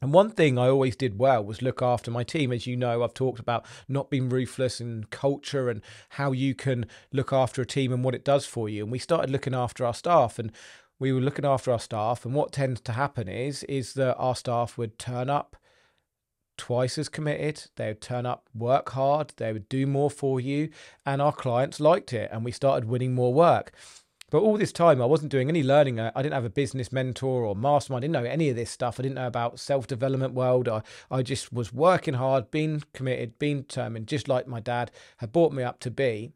And 0.02 0.14
one 0.14 0.30
thing 0.30 0.60
I 0.60 0.68
always 0.68 0.96
did 0.96 1.18
well 1.18 1.44
was 1.44 1.64
look 1.64 1.82
after 1.82 2.12
my 2.12 2.24
team. 2.24 2.52
As 2.52 2.68
you 2.68 2.78
know, 2.78 3.04
I've 3.04 3.16
talked 3.16 3.40
about 3.40 3.66
not 3.88 4.12
being 4.12 4.30
ruthless 4.30 4.80
and 4.80 5.10
culture 5.10 5.70
and 5.70 5.82
how 6.10 6.34
you 6.34 6.54
can 6.54 6.86
look 7.12 7.34
after 7.34 7.64
a 7.64 7.66
team 7.66 7.92
and 7.92 8.04
what 8.04 8.14
it 8.14 8.24
does 8.24 8.46
for 8.46 8.70
you. 8.70 8.84
And 8.84 8.92
we 8.92 9.00
started 9.00 9.32
looking 9.32 9.56
after 9.56 9.84
our 9.86 9.96
staff. 9.96 10.38
And 10.38 10.52
we 11.00 11.14
were 11.14 11.22
looking 11.22 11.46
after 11.46 11.72
our 11.72 11.80
staff 11.80 12.26
and 12.26 12.34
what 12.34 12.52
tends 12.52 12.82
to 12.82 12.94
happen 12.94 13.28
is 13.28 13.64
is 13.64 13.94
that 13.94 14.16
our 14.16 14.36
staff 14.36 14.78
would 14.78 14.98
turn 14.98 15.30
up 15.30 15.56
twice 16.58 16.98
as 16.98 17.08
committed. 17.08 17.70
They 17.76 17.90
would 17.90 18.02
turn 18.02 18.26
up 18.26 18.50
work 18.54 18.90
hard 18.90 19.34
they 19.38 19.54
would 19.54 19.70
do 19.70 19.86
more 19.86 20.10
for 20.10 20.40
you 20.40 20.70
and 21.06 21.22
our 21.22 21.34
clients 21.34 21.80
liked 21.80 22.14
it 22.14 22.30
and 22.32 22.44
we 22.44 22.52
started 22.52 22.90
winning 22.90 23.14
more 23.14 23.34
work. 23.34 23.72
But 24.30 24.40
all 24.40 24.58
this 24.58 24.74
time 24.74 25.02
i 25.02 25.06
wasn't 25.06 25.32
doing 25.32 25.50
any 25.50 25.64
learning. 25.64 26.00
I 26.00 26.12
didn't 26.22 26.34
have 26.34 26.46
a 26.46 26.50
business 26.50 26.92
mentor 26.92 27.44
or 27.44 27.56
mastermind 27.56 28.04
i 28.04 28.08
didn't 28.08 28.24
know 28.24 28.30
any 28.30 28.50
of 28.50 28.56
this 28.56 28.72
stuff. 28.72 29.00
I 29.00 29.04
didn't 29.04 29.16
know 29.16 29.28
about 29.28 29.60
self-development 29.60 30.34
world. 30.34 30.68
I, 30.68 30.82
I 31.12 31.22
just 31.22 31.54
was 31.54 31.72
working 31.72 32.16
hard 32.16 32.50
being 32.50 32.84
committed 32.94 33.38
being 33.38 33.62
determined 33.62 34.08
just 34.08 34.28
like 34.28 34.48
my 34.48 34.60
dad 34.60 34.92
had 35.18 35.32
brought 35.32 35.54
me 35.54 35.64
up 35.64 35.80
to 35.82 35.92
be 35.92 36.34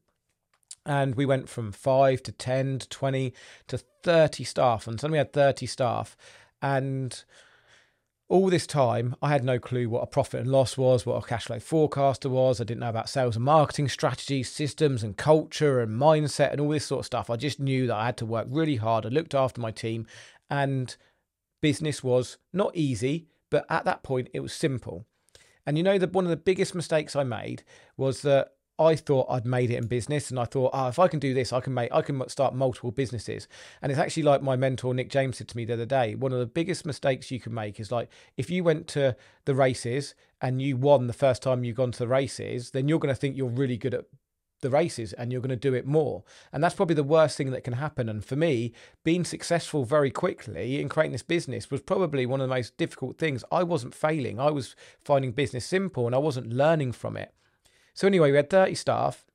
and 0.86 1.16
we 1.16 1.26
went 1.26 1.50
from 1.50 1.72
five 1.72 2.24
to 2.24 2.32
10 2.32 2.80
to 2.80 2.90
20 2.90 3.34
to 3.68 3.78
30 4.04 4.44
staff 4.44 4.88
and 4.88 5.00
suddenly 5.00 5.16
we 5.16 5.20
had 5.20 5.34
30 5.34 5.66
staff. 5.66 6.18
And 6.62 7.24
all 8.32 8.50
this 8.50 8.66
time 8.66 9.14
i 9.22 9.28
had 9.28 9.44
no 9.44 9.60
clue 9.60 9.90
what 9.90 10.04
a 10.04 10.08
profit 10.08 10.40
and 10.40 10.50
loss 10.50 10.78
was 10.78 11.06
what 11.06 11.22
a 11.22 11.28
cash 11.28 11.46
flow 11.46 11.60
forecaster 11.60 12.30
was. 12.30 12.62
I 12.62 12.64
didn't 12.64 12.80
know 12.80 12.90
about 12.90 13.10
sales 13.10 13.36
and 13.36 13.44
marketing 13.44 13.90
strategies 13.90 14.50
systems 14.50 15.04
and 15.04 15.18
culture 15.18 15.82
and 15.82 16.00
mindset 16.00 16.52
and 16.52 16.62
all 16.62 16.70
this 16.70 16.86
sort 16.86 17.00
of 17.00 17.06
stuff. 17.06 17.30
I 17.30 17.36
just 17.36 17.60
knew 17.60 17.88
that 17.88 17.96
i 17.96 18.06
had 18.06 18.18
to 18.18 18.26
work 18.26 18.48
really 18.50 18.78
hard. 18.78 19.06
I 19.06 19.10
looked 19.10 19.36
after 19.36 19.60
my 19.60 19.72
team 19.72 20.08
and 20.50 20.96
business 21.62 22.04
was 22.04 22.38
not 22.54 22.76
easy 22.76 23.28
but 23.50 23.66
at 23.70 23.84
that 23.86 24.02
point 24.02 24.30
it 24.34 24.40
was 24.40 24.54
simple. 24.54 25.06
And 25.66 25.78
you 25.78 25.84
know 25.84 25.98
that 25.98 26.14
one 26.14 26.24
of 26.24 26.32
the 26.32 26.38
biggest 26.38 26.74
mistakes 26.74 27.16
i 27.16 27.24
made 27.24 27.64
was 27.98 28.22
that 28.22 28.54
I 28.82 28.96
thought 28.96 29.28
I'd 29.30 29.46
made 29.46 29.70
it 29.70 29.78
in 29.78 29.88
business, 29.88 30.32
and 30.32 30.40
I 30.40 30.46
thought, 30.46 30.72
oh, 30.74 30.88
if 30.88 30.98
I 30.98 31.08
can 31.08 31.20
do 31.20 31.34
this, 31.34 31.54
I 31.54 31.60
can 31.60 31.74
make, 31.74 31.92
I 31.94 32.02
can 32.02 32.28
start 32.28 32.56
multiple 32.56 32.92
businesses. 32.92 33.48
And 33.82 33.92
it's 33.92 34.00
actually 34.00 34.24
like 34.24 34.42
my 34.42 34.56
mentor 34.56 34.94
Nick 34.94 35.10
James 35.10 35.38
said 35.38 35.48
to 35.50 35.58
me 35.58 35.66
the 35.66 35.74
other 35.74 35.86
day. 35.86 36.16
One 36.16 36.34
of 36.34 36.40
the 36.40 36.46
biggest 36.46 36.86
mistakes 36.86 37.32
you 37.32 37.40
can 37.40 37.54
make 37.54 37.80
is 37.80 37.92
like 37.92 38.10
if 38.38 38.50
you 38.50 38.64
went 38.64 38.88
to 38.90 39.16
the 39.46 39.56
races 39.56 40.16
and 40.42 40.62
you 40.62 40.78
won 40.78 41.08
the 41.08 41.14
first 41.14 41.44
time 41.44 41.64
you've 41.64 41.78
gone 41.78 41.92
to 41.92 42.00
the 42.00 42.08
races, 42.08 42.72
then 42.72 42.88
you're 42.88 43.00
going 43.00 43.14
to 43.14 43.20
think 43.20 43.38
you're 43.38 43.48
really 43.48 43.78
good 43.78 43.94
at 43.94 44.06
the 44.62 44.70
races 44.70 45.14
and 45.14 45.32
you're 45.32 45.42
going 45.42 45.50
to 45.50 45.56
do 45.56 45.74
it 45.74 45.86
more. 45.86 46.24
And 46.52 46.64
that's 46.64 46.76
probably 46.76 46.96
the 46.96 47.04
worst 47.04 47.38
thing 47.38 47.52
that 47.52 47.64
can 47.64 47.74
happen. 47.74 48.08
And 48.08 48.24
for 48.24 48.36
me, 48.36 48.74
being 49.04 49.24
successful 49.24 49.84
very 49.84 50.12
quickly 50.12 50.80
in 50.80 50.90
creating 50.90 51.12
this 51.12 51.24
business 51.24 51.70
was 51.70 51.82
probably 51.82 52.26
one 52.26 52.42
of 52.42 52.48
the 52.48 52.56
most 52.56 52.78
difficult 52.78 53.18
things. 53.18 53.44
I 53.52 53.64
wasn't 53.64 53.96
failing, 53.96 54.40
I 54.40 54.52
was 54.52 54.76
finding 55.04 55.32
business 55.32 55.66
simple 55.66 56.06
and 56.06 56.16
I 56.16 56.20
wasn't 56.20 56.54
learning 56.54 56.94
from 56.94 57.18
it. 57.18 57.34
So 57.94 58.08
anyway, 58.08 58.32
we 58.32 58.38
had 58.38 58.50
30 58.50 58.76
staff. 58.76 59.26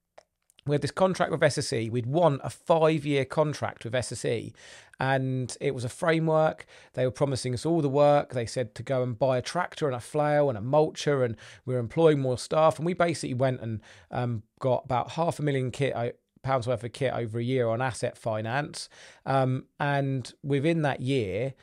We 0.67 0.75
had 0.75 0.83
this 0.83 0.91
contract 0.91 1.31
with 1.31 1.41
SSE. 1.41 1.91
We'd 1.91 2.07
won 2.07 2.41
a 2.43 2.51
five-year 2.51 3.25
contract 3.25 3.85
with 3.85 3.93
SSE, 3.93 4.53
and 4.99 5.57
it 5.61 5.75
was 5.75 5.85
a 5.85 5.89
framework. 5.89 6.67
They 6.95 7.05
were 7.05 7.13
promising 7.13 7.55
us 7.55 7.65
all 7.65 7.81
the 7.81 7.89
work. 7.89 8.33
They 8.33 8.47
said 8.47 8.75
to 8.75 8.83
go 8.83 9.05
and 9.05 9.17
buy 9.17 9.39
a 9.39 9.43
tractor 9.43 9.87
and 9.87 9.95
a 9.95 10.01
flail 10.01 10.49
and 10.49 10.59
a 10.59 10.61
mulcher, 10.61 11.25
and 11.25 11.37
we 11.65 11.75
were 11.75 11.81
employing 11.81 12.19
more 12.19 12.37
staff. 12.37 12.79
And 12.79 12.87
we 12.87 12.95
basically 12.95 13.35
went 13.35 13.61
and 13.61 13.81
um, 14.11 14.43
got 14.59 14.85
about 14.87 15.13
half 15.13 15.39
a 15.39 15.43
million 15.43 15.71
kit 15.71 15.95
uh, 15.95 16.11
pounds 16.43 16.67
worth 16.67 16.83
of 16.83 16.93
kit 16.93 17.13
over 17.13 17.39
a 17.39 17.45
year 17.45 17.69
on 17.69 17.81
asset 17.81 18.19
finance. 18.19 18.89
Um, 19.25 19.67
and 19.79 20.33
within 20.43 20.83
that 20.83 21.01
year, 21.01 21.55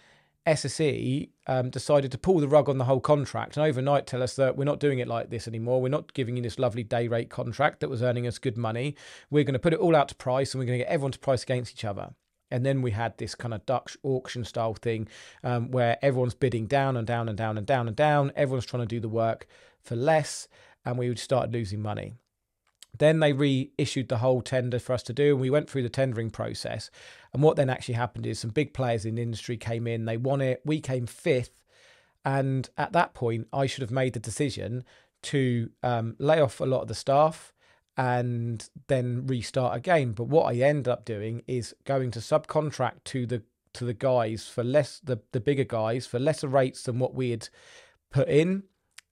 SSE 0.45 1.29
um, 1.47 1.69
decided 1.69 2.11
to 2.11 2.17
pull 2.17 2.39
the 2.39 2.47
rug 2.47 2.67
on 2.67 2.77
the 2.77 2.85
whole 2.85 2.99
contract 2.99 3.55
and 3.55 3.65
overnight 3.65 4.05
tell 4.05 4.21
us 4.21 4.35
that 4.35 4.57
we're 4.57 4.65
not 4.65 4.79
doing 4.79 4.99
it 4.99 5.07
like 5.07 5.29
this 5.29 5.47
anymore. 5.47 5.81
We're 5.81 5.89
not 5.89 6.13
giving 6.13 6.35
you 6.35 6.43
this 6.43 6.59
lovely 6.59 6.83
day 6.83 7.07
rate 7.07 7.29
contract 7.29 7.79
that 7.79 7.89
was 7.89 8.03
earning 8.03 8.27
us 8.27 8.39
good 8.39 8.57
money. 8.57 8.95
We're 9.29 9.45
going 9.45 9.53
to 9.53 9.59
put 9.59 9.73
it 9.73 9.79
all 9.79 9.95
out 9.95 10.09
to 10.09 10.15
price 10.15 10.53
and 10.53 10.59
we're 10.59 10.65
going 10.65 10.79
to 10.79 10.85
get 10.85 10.91
everyone 10.91 11.13
to 11.13 11.19
price 11.19 11.43
against 11.43 11.73
each 11.73 11.85
other. 11.85 12.13
And 12.51 12.65
then 12.65 12.81
we 12.81 12.91
had 12.91 13.17
this 13.17 13.35
kind 13.35 13.53
of 13.53 13.65
Dutch 13.65 13.97
auction 14.03 14.43
style 14.43 14.75
thing 14.75 15.07
um, 15.43 15.71
where 15.71 15.97
everyone's 16.01 16.35
bidding 16.35 16.67
down 16.67 16.97
and 16.97 17.07
down 17.07 17.29
and 17.29 17.37
down 17.37 17.57
and 17.57 17.65
down 17.65 17.87
and 17.87 17.95
down. 17.95 18.31
Everyone's 18.35 18.65
trying 18.65 18.83
to 18.83 18.87
do 18.87 18.99
the 18.99 19.09
work 19.09 19.47
for 19.81 19.95
less, 19.95 20.47
and 20.85 20.97
we 20.97 21.15
started 21.15 21.51
losing 21.51 21.81
money. 21.81 22.13
Then 22.97 23.19
they 23.19 23.33
reissued 23.33 24.09
the 24.09 24.19
whole 24.19 24.41
tender 24.41 24.79
for 24.79 24.93
us 24.93 25.03
to 25.03 25.13
do, 25.13 25.31
and 25.31 25.41
we 25.41 25.49
went 25.49 25.69
through 25.69 25.83
the 25.83 25.89
tendering 25.89 26.29
process. 26.29 26.91
And 27.33 27.41
what 27.41 27.55
then 27.55 27.69
actually 27.69 27.95
happened 27.95 28.25
is 28.25 28.39
some 28.39 28.51
big 28.51 28.73
players 28.73 29.05
in 29.05 29.15
the 29.15 29.21
industry 29.21 29.57
came 29.57 29.87
in, 29.87 30.05
they 30.05 30.17
won 30.17 30.41
it, 30.41 30.61
we 30.63 30.79
came 30.79 31.07
fifth. 31.07 31.63
And 32.25 32.69
at 32.77 32.93
that 32.93 33.13
point, 33.13 33.47
I 33.51 33.65
should 33.65 33.81
have 33.81 33.91
made 33.91 34.13
the 34.13 34.19
decision 34.19 34.83
to 35.23 35.69
um, 35.81 36.15
lay 36.19 36.39
off 36.39 36.59
a 36.59 36.65
lot 36.65 36.81
of 36.81 36.87
the 36.87 36.95
staff 36.95 37.53
and 37.97 38.69
then 38.87 39.25
restart 39.27 39.75
again. 39.75 40.11
But 40.13 40.25
what 40.25 40.53
I 40.53 40.57
end 40.59 40.87
up 40.87 41.05
doing 41.05 41.43
is 41.47 41.75
going 41.85 42.11
to 42.11 42.19
subcontract 42.19 43.03
to 43.05 43.25
the 43.25 43.43
to 43.73 43.85
the 43.85 43.93
guys 43.93 44.47
for 44.47 44.63
less 44.63 44.99
the, 45.03 45.19
the 45.31 45.39
bigger 45.39 45.63
guys 45.63 46.05
for 46.05 46.19
lesser 46.19 46.47
rates 46.47 46.83
than 46.83 46.99
what 46.99 47.15
we 47.15 47.31
had 47.31 47.49
put 48.11 48.29
in 48.29 48.63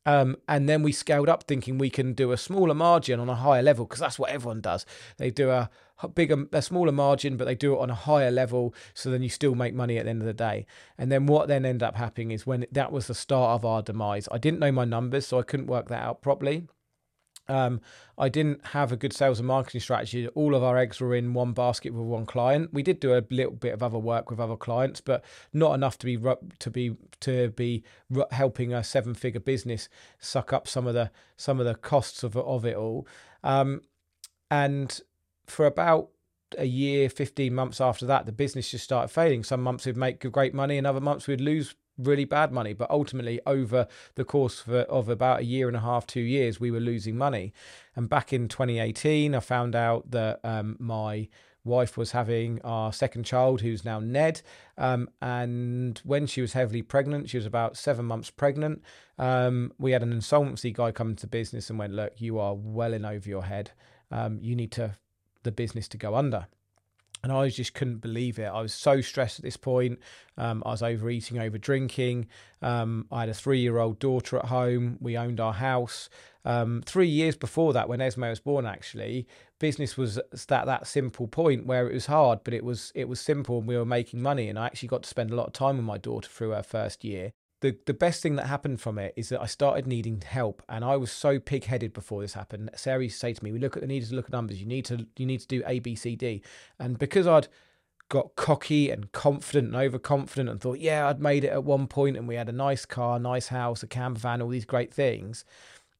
Um, 0.05 0.37
and 0.47 0.67
then 0.67 0.81
we 0.81 0.91
scaled 0.91 1.29
up 1.29 1.43
thinking 1.43 1.77
we 1.77 1.89
can 1.89 2.13
do 2.13 2.31
a 2.31 2.37
smaller 2.37 2.73
margin 2.73 3.19
on 3.19 3.29
a 3.29 3.35
higher 3.35 3.61
level 3.61 3.85
because 3.85 3.99
that's 3.99 4.17
what 4.17 4.31
everyone 4.31 4.61
does. 4.61 4.85
They 5.17 5.29
do 5.29 5.51
a 5.51 5.69
bigger, 6.15 6.47
a 6.51 6.61
smaller 6.61 6.91
margin, 6.91 7.37
but 7.37 7.45
they 7.45 7.55
do 7.55 7.75
it 7.75 7.79
on 7.79 7.89
a 7.89 7.95
higher 7.95 8.31
level. 8.31 8.73
So 8.93 9.11
then 9.11 9.21
you 9.21 9.29
still 9.29 9.55
make 9.55 9.73
money 9.73 9.97
at 9.97 10.05
the 10.05 10.09
end 10.09 10.21
of 10.21 10.25
the 10.25 10.33
day. 10.33 10.65
And 10.97 11.11
then 11.11 11.27
what 11.27 11.47
then 11.47 11.65
ended 11.65 11.83
up 11.83 11.95
happening 11.95 12.31
is 12.31 12.47
when 12.47 12.65
that 12.71 12.91
was 12.91 13.07
the 13.07 13.15
start 13.15 13.51
of 13.51 13.65
our 13.65 13.81
demise. 13.81 14.27
I 14.31 14.37
didn't 14.37 14.59
know 14.59 14.71
my 14.71 14.85
numbers, 14.85 15.27
so 15.27 15.39
I 15.39 15.43
couldn't 15.43 15.67
work 15.67 15.89
that 15.89 16.01
out 16.01 16.21
properly. 16.21 16.67
Um, 17.47 17.81
I 18.17 18.29
didn't 18.29 18.65
have 18.67 18.91
a 18.91 18.97
good 18.97 19.13
sales 19.13 19.39
and 19.39 19.47
marketing 19.47 19.81
strategy. 19.81 20.27
All 20.29 20.55
of 20.55 20.63
our 20.63 20.77
eggs 20.77 21.01
were 21.01 21.15
in 21.15 21.33
one 21.33 21.53
basket 21.53 21.93
with 21.93 22.05
one 22.05 22.25
client. 22.25 22.73
We 22.73 22.83
did 22.83 22.99
do 22.99 23.13
a 23.13 23.23
little 23.29 23.53
bit 23.53 23.73
of 23.73 23.83
other 23.83 23.97
work 23.97 24.29
with 24.29 24.39
other 24.39 24.55
clients, 24.55 25.01
but 25.01 25.23
not 25.51 25.73
enough 25.73 25.97
to 25.99 26.05
be 26.05 26.17
to 26.59 26.69
be 26.69 26.95
to 27.21 27.49
be 27.49 27.83
helping 28.31 28.73
a 28.73 28.83
seven-figure 28.83 29.41
business 29.41 29.89
suck 30.19 30.53
up 30.53 30.67
some 30.67 30.87
of 30.87 30.93
the 30.93 31.11
some 31.35 31.59
of 31.59 31.65
the 31.65 31.75
costs 31.75 32.23
of 32.23 32.37
of 32.37 32.65
it 32.65 32.75
all. 32.75 33.07
Um, 33.43 33.81
and 34.49 34.99
for 35.47 35.65
about 35.65 36.09
a 36.57 36.65
year, 36.65 37.09
15 37.09 37.53
months 37.53 37.79
after 37.79 38.05
that, 38.05 38.25
the 38.25 38.31
business 38.31 38.71
just 38.71 38.83
started 38.83 39.07
failing. 39.07 39.43
Some 39.43 39.61
months 39.61 39.85
we'd 39.85 39.97
make 39.97 40.29
great 40.31 40.53
money, 40.53 40.77
and 40.77 40.85
other 40.85 40.99
months 40.99 41.27
we'd 41.27 41.41
lose 41.41 41.75
really 41.97 42.25
bad 42.25 42.51
money. 42.51 42.73
But 42.73 42.89
ultimately, 42.89 43.39
over 43.45 43.87
the 44.15 44.25
course 44.25 44.61
of, 44.65 44.73
of 44.73 45.09
about 45.09 45.41
a 45.41 45.45
year 45.45 45.67
and 45.67 45.77
a 45.77 45.81
half, 45.81 46.07
two 46.07 46.21
years, 46.21 46.59
we 46.59 46.71
were 46.71 46.79
losing 46.79 47.17
money. 47.17 47.53
And 47.95 48.09
back 48.09 48.33
in 48.33 48.47
2018, 48.47 49.35
I 49.35 49.39
found 49.39 49.75
out 49.75 50.11
that 50.11 50.39
um, 50.43 50.77
my 50.79 51.27
wife 51.63 51.97
was 51.97 52.11
having 52.11 52.59
our 52.63 52.91
second 52.91 53.23
child, 53.23 53.61
who's 53.61 53.85
now 53.85 53.99
Ned. 53.99 54.41
Um, 54.77 55.09
and 55.21 55.99
when 56.03 56.25
she 56.25 56.41
was 56.41 56.53
heavily 56.53 56.81
pregnant, 56.81 57.29
she 57.29 57.37
was 57.37 57.45
about 57.45 57.77
seven 57.77 58.05
months 58.05 58.31
pregnant. 58.31 58.81
Um, 59.17 59.73
we 59.77 59.91
had 59.91 60.03
an 60.03 60.11
insolvency 60.11 60.71
guy 60.71 60.91
come 60.91 61.11
into 61.11 61.27
business 61.27 61.69
and 61.69 61.77
went, 61.77 61.93
"Look, 61.93 62.19
you 62.19 62.39
are 62.39 62.55
well 62.55 62.93
in 62.93 63.05
over 63.05 63.29
your 63.29 63.43
head. 63.43 63.71
Um, 64.09 64.39
you 64.41 64.55
need 64.55 64.71
to 64.73 64.97
the 65.43 65.51
business 65.51 65.87
to 65.89 65.97
go 65.97 66.15
under." 66.15 66.47
And 67.23 67.31
I 67.31 67.49
just 67.49 67.73
couldn't 67.73 67.97
believe 67.97 68.39
it. 68.39 68.45
I 68.45 68.61
was 68.61 68.73
so 68.73 69.01
stressed 69.01 69.39
at 69.39 69.45
this 69.45 69.57
point. 69.57 69.99
Um, 70.37 70.63
I 70.65 70.71
was 70.71 70.81
overeating, 70.81 71.39
over 71.39 71.57
drinking. 71.57 72.27
Um, 72.61 73.05
I 73.11 73.21
had 73.21 73.29
a 73.29 73.33
three-year-old 73.33 73.99
daughter 73.99 74.37
at 74.37 74.45
home. 74.45 74.97
We 74.99 75.17
owned 75.17 75.39
our 75.39 75.53
house. 75.53 76.09
Um, 76.43 76.81
three 76.85 77.07
years 77.07 77.35
before 77.35 77.73
that, 77.73 77.87
when 77.87 78.01
Esme 78.01 78.23
was 78.23 78.39
born, 78.39 78.65
actually, 78.65 79.27
business 79.59 79.97
was 79.97 80.19
that 80.47 80.65
that 80.65 80.87
simple 80.87 81.27
point 81.27 81.67
where 81.67 81.87
it 81.87 81.93
was 81.93 82.07
hard, 82.07 82.39
but 82.43 82.53
it 82.53 82.63
was 82.63 82.91
it 82.95 83.07
was 83.07 83.19
simple, 83.19 83.59
and 83.59 83.67
we 83.67 83.77
were 83.77 83.85
making 83.85 84.21
money. 84.21 84.49
And 84.49 84.57
I 84.57 84.65
actually 84.65 84.89
got 84.89 85.03
to 85.03 85.09
spend 85.09 85.31
a 85.31 85.35
lot 85.35 85.47
of 85.47 85.53
time 85.53 85.77
with 85.77 85.85
my 85.85 85.97
daughter 85.99 86.29
through 86.29 86.51
her 86.51 86.63
first 86.63 87.03
year 87.03 87.33
the 87.61 87.77
the 87.85 87.93
best 87.93 88.21
thing 88.21 88.35
that 88.35 88.47
happened 88.47 88.81
from 88.81 88.99
it 88.99 89.13
is 89.15 89.29
that 89.29 89.41
I 89.41 89.45
started 89.45 89.87
needing 89.87 90.21
help, 90.21 90.61
and 90.67 90.83
I 90.83 90.97
was 90.97 91.11
so 91.11 91.39
pig 91.39 91.65
headed 91.65 91.93
before 91.93 92.21
this 92.21 92.33
happened. 92.33 92.69
Sarah 92.75 93.03
used 93.03 93.15
to 93.15 93.19
say 93.19 93.33
to 93.33 93.43
me, 93.43 93.51
"We 93.51 93.59
look 93.59 93.77
at 93.77 93.81
the 93.81 93.87
needed 93.87 94.09
to 94.09 94.15
look 94.15 94.25
at 94.25 94.31
numbers. 94.31 94.59
You 94.59 94.67
need 94.67 94.85
to 94.85 95.07
you 95.17 95.25
need 95.25 95.39
to 95.39 95.47
do 95.47 95.63
A 95.65 95.79
B 95.79 95.95
C 95.95 96.15
D," 96.15 96.41
and 96.77 96.99
because 96.99 97.25
I'd 97.27 97.47
got 98.09 98.35
cocky 98.35 98.91
and 98.91 99.09
confident 99.13 99.67
and 99.67 99.75
overconfident 99.77 100.49
and 100.49 100.59
thought, 100.59 100.79
yeah, 100.79 101.07
I'd 101.07 101.21
made 101.21 101.45
it 101.45 101.47
at 101.47 101.63
one 101.63 101.87
point, 101.87 102.17
and 102.17 102.27
we 102.27 102.35
had 102.35 102.49
a 102.49 102.51
nice 102.51 102.85
car, 102.85 103.17
nice 103.17 103.47
house, 103.47 103.83
a 103.83 103.87
camper 103.87 104.19
van, 104.19 104.41
all 104.41 104.49
these 104.49 104.65
great 104.65 104.93
things. 104.93 105.45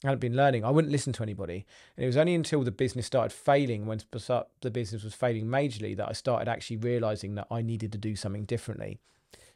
I 0.03 0.07
hadn't 0.07 0.19
been 0.19 0.35
learning. 0.35 0.65
I 0.65 0.71
wouldn't 0.71 0.91
listen 0.91 1.13
to 1.13 1.23
anybody. 1.23 1.65
And 1.95 2.03
it 2.03 2.07
was 2.07 2.17
only 2.17 2.35
until 2.35 2.63
the 2.63 2.71
business 2.71 3.05
started 3.05 3.31
failing, 3.31 3.85
when 3.85 4.01
the 4.11 4.71
business 4.71 5.05
was 5.05 5.13
failing 5.13 5.45
majorly, 5.45 5.95
that 5.95 6.09
I 6.09 6.11
started 6.11 6.49
actually 6.49 6.77
realizing 6.77 7.35
that 7.35 7.47
I 7.49 7.61
needed 7.61 7.93
to 7.93 7.97
do 7.97 8.17
something 8.17 8.43
differently. 8.43 8.99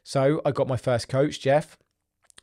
So 0.02 0.40
I 0.46 0.50
got 0.50 0.66
my 0.66 0.78
first 0.78 1.08
coach, 1.08 1.40
Jeff 1.40 1.76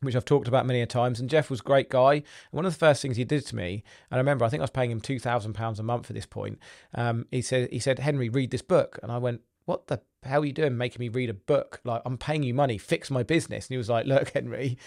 which 0.02 0.16
I've 0.16 0.26
talked 0.26 0.48
about 0.48 0.66
many 0.66 0.82
a 0.82 0.86
times. 0.86 1.20
And 1.20 1.30
Jeff 1.30 1.50
was 1.50 1.60
a 1.62 1.64
great 1.64 1.90
guy. 1.90 2.14
And 2.14 2.24
one 2.52 2.66
of 2.66 2.74
the 2.74 2.80
first 2.80 3.02
things 3.02 3.18
he 3.18 3.24
did 3.24 3.46
to 3.48 3.56
me, 3.56 3.84
and 4.10 4.18
I 4.18 4.18
remember 4.18 4.46
I 4.46 4.50
think 4.50 4.62
I 4.62 4.64
was 4.64 4.70
paying 4.70 4.92
him 4.92 5.02
two 5.02 5.20
thousand 5.20 5.54
pounds 5.54 5.80
a 5.80 5.84
month 5.84 6.10
at 6.10 6.16
this 6.16 6.26
point. 6.26 6.60
Um, 6.94 7.26
he 7.32 7.42
said 7.42 7.70
he 7.72 7.80
said 7.80 8.00
Henry, 8.00 8.30
read 8.30 8.52
this 8.52 8.62
book, 8.62 9.00
and 9.02 9.12
I 9.12 9.18
went, 9.18 9.42
what 9.66 9.88
the 9.88 10.02
hell 10.24 10.42
are 10.42 10.46
you 10.46 10.54
doing, 10.54 10.78
making 10.78 11.00
me 11.00 11.10
read 11.10 11.30
a 11.30 11.34
book? 11.34 11.80
Like 11.84 12.02
I'm 12.06 12.18
paying 12.18 12.44
you 12.44 12.54
money, 12.54 12.78
fix 12.78 13.10
my 13.10 13.24
business. 13.24 13.66
And 13.66 13.74
he 13.74 13.78
was 13.78 13.90
like, 13.90 14.06
look, 14.06 14.30
Henry, 14.30 14.78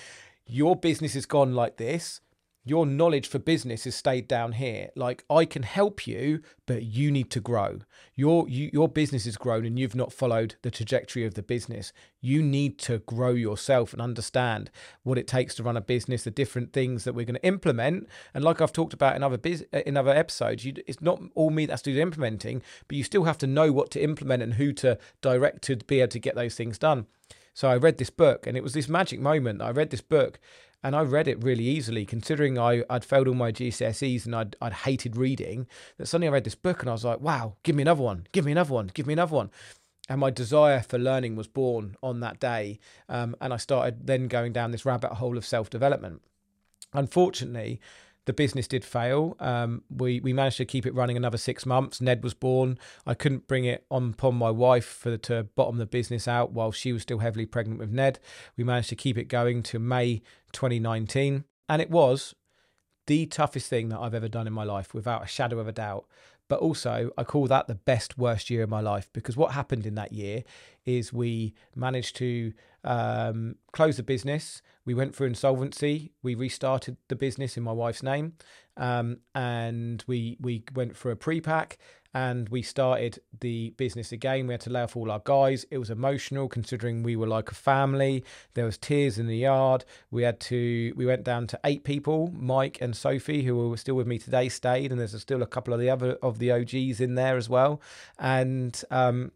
your 0.46 0.76
business 0.76 1.14
has 1.14 1.26
gone 1.26 1.54
like 1.54 1.76
this 1.76 2.20
your 2.66 2.84
knowledge 2.84 3.28
for 3.28 3.38
business 3.38 3.84
has 3.84 3.94
stayed 3.94 4.26
down 4.26 4.52
here. 4.52 4.90
Like 4.96 5.24
I 5.30 5.44
can 5.44 5.62
help 5.62 6.04
you, 6.04 6.42
but 6.66 6.82
you 6.82 7.12
need 7.12 7.30
to 7.30 7.40
grow. 7.40 7.78
Your 8.16 8.48
you, 8.48 8.70
your 8.72 8.88
business 8.88 9.24
has 9.24 9.36
grown 9.36 9.64
and 9.64 9.78
you've 9.78 9.94
not 9.94 10.12
followed 10.12 10.56
the 10.62 10.72
trajectory 10.72 11.24
of 11.24 11.34
the 11.34 11.44
business. 11.44 11.92
You 12.20 12.42
need 12.42 12.78
to 12.80 12.98
grow 12.98 13.30
yourself 13.30 13.92
and 13.92 14.02
understand 14.02 14.72
what 15.04 15.16
it 15.16 15.28
takes 15.28 15.54
to 15.54 15.62
run 15.62 15.76
a 15.76 15.80
business, 15.80 16.24
the 16.24 16.30
different 16.32 16.72
things 16.72 17.04
that 17.04 17.14
we're 17.14 17.24
going 17.24 17.36
to 17.36 17.46
implement. 17.46 18.08
And 18.34 18.42
like 18.42 18.60
I've 18.60 18.72
talked 18.72 18.92
about 18.92 19.14
in 19.14 19.22
other 19.22 19.38
biz, 19.38 19.64
uh, 19.72 19.82
in 19.86 19.96
other 19.96 20.10
episodes, 20.10 20.64
you, 20.64 20.74
it's 20.88 21.00
not 21.00 21.22
all 21.36 21.50
me 21.50 21.66
that's 21.66 21.82
doing 21.82 21.98
implementing, 21.98 22.62
but 22.88 22.96
you 22.96 23.04
still 23.04 23.24
have 23.24 23.38
to 23.38 23.46
know 23.46 23.70
what 23.70 23.92
to 23.92 24.02
implement 24.02 24.42
and 24.42 24.54
who 24.54 24.72
to 24.72 24.98
direct 25.20 25.62
to 25.62 25.76
be 25.76 26.00
able 26.00 26.08
to 26.08 26.18
get 26.18 26.34
those 26.34 26.56
things 26.56 26.78
done. 26.78 27.06
So 27.56 27.68
I 27.68 27.78
read 27.78 27.96
this 27.96 28.10
book, 28.10 28.46
and 28.46 28.54
it 28.54 28.62
was 28.62 28.74
this 28.74 28.86
magic 28.86 29.18
moment. 29.18 29.62
I 29.62 29.70
read 29.70 29.88
this 29.88 30.02
book, 30.02 30.38
and 30.82 30.94
I 30.94 31.02
read 31.02 31.28
it 31.28 31.42
really 31.42 31.64
easily, 31.64 32.04
considering 32.04 32.58
I, 32.58 32.84
I'd 32.88 33.04
failed 33.04 33.28
all 33.28 33.34
my 33.34 33.50
GCSEs 33.50 34.26
and 34.26 34.34
I'd, 34.34 34.56
I'd 34.60 34.72
hated 34.72 35.16
reading. 35.16 35.66
That 35.98 36.06
suddenly 36.06 36.28
I 36.28 36.32
read 36.32 36.44
this 36.44 36.54
book 36.54 36.80
and 36.80 36.88
I 36.88 36.92
was 36.92 37.04
like, 37.04 37.20
wow, 37.20 37.56
give 37.62 37.74
me 37.74 37.82
another 37.82 38.02
one, 38.02 38.26
give 38.32 38.44
me 38.44 38.52
another 38.52 38.72
one, 38.72 38.90
give 38.94 39.06
me 39.06 39.14
another 39.14 39.34
one. 39.34 39.50
And 40.08 40.20
my 40.20 40.30
desire 40.30 40.80
for 40.80 40.98
learning 40.98 41.34
was 41.34 41.48
born 41.48 41.96
on 42.02 42.20
that 42.20 42.38
day. 42.38 42.78
Um, 43.08 43.34
and 43.40 43.52
I 43.52 43.56
started 43.56 44.06
then 44.06 44.28
going 44.28 44.52
down 44.52 44.70
this 44.70 44.84
rabbit 44.84 45.12
hole 45.14 45.36
of 45.36 45.44
self 45.44 45.68
development. 45.68 46.22
Unfortunately, 46.92 47.80
the 48.26 48.32
business 48.32 48.68
did 48.68 48.84
fail. 48.84 49.36
Um, 49.40 49.82
we 49.88 50.20
we 50.20 50.32
managed 50.32 50.58
to 50.58 50.64
keep 50.64 50.84
it 50.84 50.94
running 50.94 51.16
another 51.16 51.38
six 51.38 51.64
months. 51.64 52.00
Ned 52.00 52.22
was 52.22 52.34
born. 52.34 52.78
I 53.06 53.14
couldn't 53.14 53.48
bring 53.48 53.64
it 53.64 53.86
on 53.90 54.10
upon 54.10 54.34
my 54.34 54.50
wife 54.50 54.84
for 54.84 55.16
to 55.16 55.44
bottom 55.44 55.78
the 55.78 55.86
business 55.86 56.28
out 56.28 56.52
while 56.52 56.72
she 56.72 56.92
was 56.92 57.02
still 57.02 57.18
heavily 57.18 57.46
pregnant 57.46 57.78
with 57.78 57.90
Ned. 57.90 58.18
We 58.56 58.64
managed 58.64 58.90
to 58.90 58.96
keep 58.96 59.16
it 59.16 59.24
going 59.24 59.62
to 59.64 59.78
May 59.78 60.22
2019, 60.52 61.44
and 61.68 61.82
it 61.82 61.90
was 61.90 62.34
the 63.06 63.26
toughest 63.26 63.70
thing 63.70 63.88
that 63.88 64.00
I've 64.00 64.14
ever 64.14 64.28
done 64.28 64.48
in 64.48 64.52
my 64.52 64.64
life, 64.64 64.92
without 64.92 65.22
a 65.22 65.28
shadow 65.28 65.60
of 65.60 65.68
a 65.68 65.72
doubt. 65.72 66.06
But 66.48 66.60
also, 66.60 67.10
I 67.18 67.24
call 67.24 67.46
that 67.48 67.66
the 67.66 67.74
best 67.74 68.16
worst 68.16 68.50
year 68.50 68.62
of 68.62 68.70
my 68.70 68.80
life 68.80 69.08
because 69.12 69.36
what 69.36 69.52
happened 69.52 69.84
in 69.84 69.96
that 69.96 70.12
year 70.12 70.44
is 70.84 71.12
we 71.12 71.54
managed 71.74 72.16
to 72.16 72.52
um, 72.84 73.56
close 73.72 73.96
the 73.96 74.02
business. 74.04 74.62
We 74.84 74.94
went 74.94 75.14
through 75.14 75.26
insolvency. 75.26 76.12
We 76.22 76.36
restarted 76.36 76.96
the 77.08 77.16
business 77.16 77.56
in 77.56 77.64
my 77.64 77.72
wife's 77.72 78.02
name, 78.02 78.34
um, 78.76 79.18
and 79.34 80.04
we 80.06 80.36
we 80.40 80.62
went 80.74 80.96
for 80.96 81.10
a 81.10 81.16
pre-pack 81.16 81.78
and 82.16 82.48
we 82.48 82.62
started 82.62 83.18
the 83.40 83.74
business 83.76 84.10
again. 84.10 84.46
We 84.46 84.54
had 84.54 84.62
to 84.62 84.70
lay 84.70 84.80
off 84.80 84.96
all 84.96 85.10
our 85.10 85.20
guys. 85.22 85.66
It 85.70 85.76
was 85.76 85.90
emotional 85.90 86.48
considering 86.48 87.02
we 87.02 87.14
were 87.14 87.26
like 87.26 87.50
a 87.50 87.54
family. 87.54 88.24
There 88.54 88.64
was 88.64 88.78
tears 88.78 89.18
in 89.18 89.26
the 89.26 89.36
yard. 89.36 89.84
We 90.10 90.22
had 90.22 90.40
to 90.40 90.94
we 90.96 91.04
went 91.04 91.24
down 91.24 91.46
to 91.48 91.60
eight 91.62 91.84
people. 91.84 92.32
Mike 92.34 92.78
and 92.80 92.96
Sophie, 92.96 93.42
who 93.42 93.68
were 93.68 93.76
still 93.76 93.96
with 93.96 94.06
me 94.06 94.18
today, 94.18 94.48
stayed, 94.48 94.90
and 94.90 94.98
there's 94.98 95.20
still 95.20 95.42
a 95.42 95.46
couple 95.46 95.74
of 95.74 95.80
the 95.80 95.90
other 95.90 96.12
of 96.22 96.38
the 96.38 96.50
OGs 96.52 97.02
in 97.02 97.16
there 97.16 97.36
as 97.36 97.50
well. 97.50 97.82
And 98.18 98.82
um, 98.90 99.32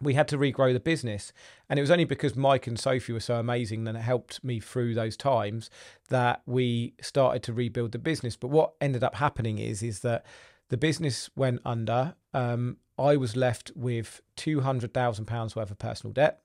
we 0.00 0.14
had 0.14 0.28
to 0.28 0.38
regrow 0.38 0.72
the 0.72 0.78
business. 0.78 1.32
And 1.68 1.76
it 1.76 1.82
was 1.82 1.90
only 1.90 2.04
because 2.04 2.36
Mike 2.36 2.68
and 2.68 2.78
Sophie 2.78 3.12
were 3.12 3.18
so 3.18 3.34
amazing 3.34 3.82
that 3.84 3.96
it 3.96 4.02
helped 4.02 4.44
me 4.44 4.60
through 4.60 4.94
those 4.94 5.16
times 5.16 5.70
that 6.08 6.42
we 6.46 6.94
started 7.00 7.42
to 7.44 7.52
rebuild 7.52 7.90
the 7.90 7.98
business. 7.98 8.36
But 8.36 8.48
what 8.48 8.74
ended 8.80 9.02
up 9.02 9.16
happening 9.16 9.58
is 9.58 9.82
is 9.82 10.00
that 10.00 10.24
the 10.70 10.76
business 10.76 11.30
went 11.36 11.60
under. 11.64 12.14
Um, 12.32 12.78
I 12.98 13.16
was 13.16 13.36
left 13.36 13.70
with 13.76 14.20
two 14.36 14.60
hundred 14.60 14.94
thousand 14.94 15.26
pounds 15.26 15.54
worth 15.54 15.70
of 15.70 15.78
personal 15.78 16.12
debt. 16.12 16.42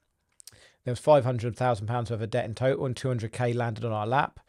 There 0.83 0.91
was 0.91 0.99
five 0.99 1.23
hundred 1.23 1.55
thousand 1.55 1.87
pounds 1.87 2.11
worth 2.11 2.21
of 2.21 2.29
debt 2.29 2.45
in 2.45 2.53
total, 2.53 2.85
and 2.85 2.95
two 2.95 3.07
hundred 3.07 3.31
k 3.31 3.53
landed 3.53 3.85
on 3.85 3.91
our 3.91 4.05
lap. 4.05 4.39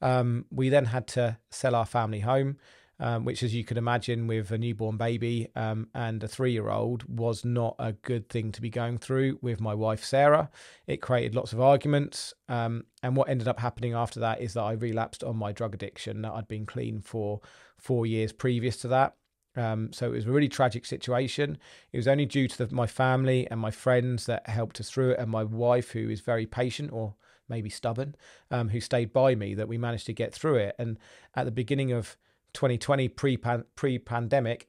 Um, 0.00 0.46
we 0.50 0.68
then 0.68 0.86
had 0.86 1.06
to 1.08 1.38
sell 1.50 1.74
our 1.74 1.86
family 1.86 2.20
home 2.20 2.56
um, 3.02 3.24
which, 3.24 3.42
as 3.42 3.52
you 3.52 3.64
can 3.64 3.76
imagine, 3.76 4.28
with 4.28 4.52
a 4.52 4.58
newborn 4.58 4.96
baby 4.96 5.48
um, 5.56 5.88
and 5.92 6.22
a 6.22 6.28
three 6.28 6.52
year 6.52 6.68
old, 6.68 7.02
was 7.08 7.44
not 7.44 7.74
a 7.80 7.94
good 7.94 8.28
thing 8.28 8.52
to 8.52 8.62
be 8.62 8.70
going 8.70 8.96
through 8.96 9.40
with 9.42 9.60
my 9.60 9.74
wife, 9.74 10.04
Sarah. 10.04 10.48
It 10.86 11.02
created 11.02 11.34
lots 11.34 11.52
of 11.52 11.60
arguments. 11.60 12.32
Um, 12.48 12.84
and 13.02 13.16
what 13.16 13.28
ended 13.28 13.48
up 13.48 13.58
happening 13.58 13.92
after 13.92 14.20
that 14.20 14.40
is 14.40 14.54
that 14.54 14.62
I 14.62 14.72
relapsed 14.72 15.24
on 15.24 15.36
my 15.36 15.50
drug 15.50 15.74
addiction 15.74 16.22
that 16.22 16.32
I'd 16.32 16.46
been 16.46 16.64
clean 16.64 17.00
for 17.00 17.40
four 17.76 18.06
years 18.06 18.32
previous 18.32 18.76
to 18.78 18.88
that. 18.88 19.16
Um, 19.56 19.92
so 19.92 20.06
it 20.06 20.16
was 20.16 20.26
a 20.26 20.30
really 20.30 20.48
tragic 20.48 20.86
situation. 20.86 21.58
It 21.92 21.96
was 21.96 22.08
only 22.08 22.26
due 22.26 22.48
to 22.48 22.66
the, 22.66 22.74
my 22.74 22.86
family 22.86 23.46
and 23.50 23.60
my 23.60 23.70
friends 23.70 24.26
that 24.26 24.48
helped 24.48 24.80
us 24.80 24.90
through 24.90 25.12
it, 25.12 25.18
and 25.18 25.30
my 25.30 25.44
wife, 25.44 25.90
who 25.90 26.08
is 26.08 26.20
very 26.20 26.46
patient 26.46 26.92
or 26.92 27.14
maybe 27.48 27.68
stubborn, 27.68 28.14
um, 28.50 28.70
who 28.70 28.80
stayed 28.80 29.12
by 29.12 29.34
me, 29.34 29.54
that 29.54 29.68
we 29.68 29.76
managed 29.76 30.06
to 30.06 30.12
get 30.12 30.32
through 30.32 30.56
it. 30.56 30.74
And 30.78 30.98
at 31.34 31.44
the 31.44 31.50
beginning 31.50 31.92
of 31.92 32.16
2020 32.54 33.08
pre 33.08 33.98
pandemic, 33.98 34.68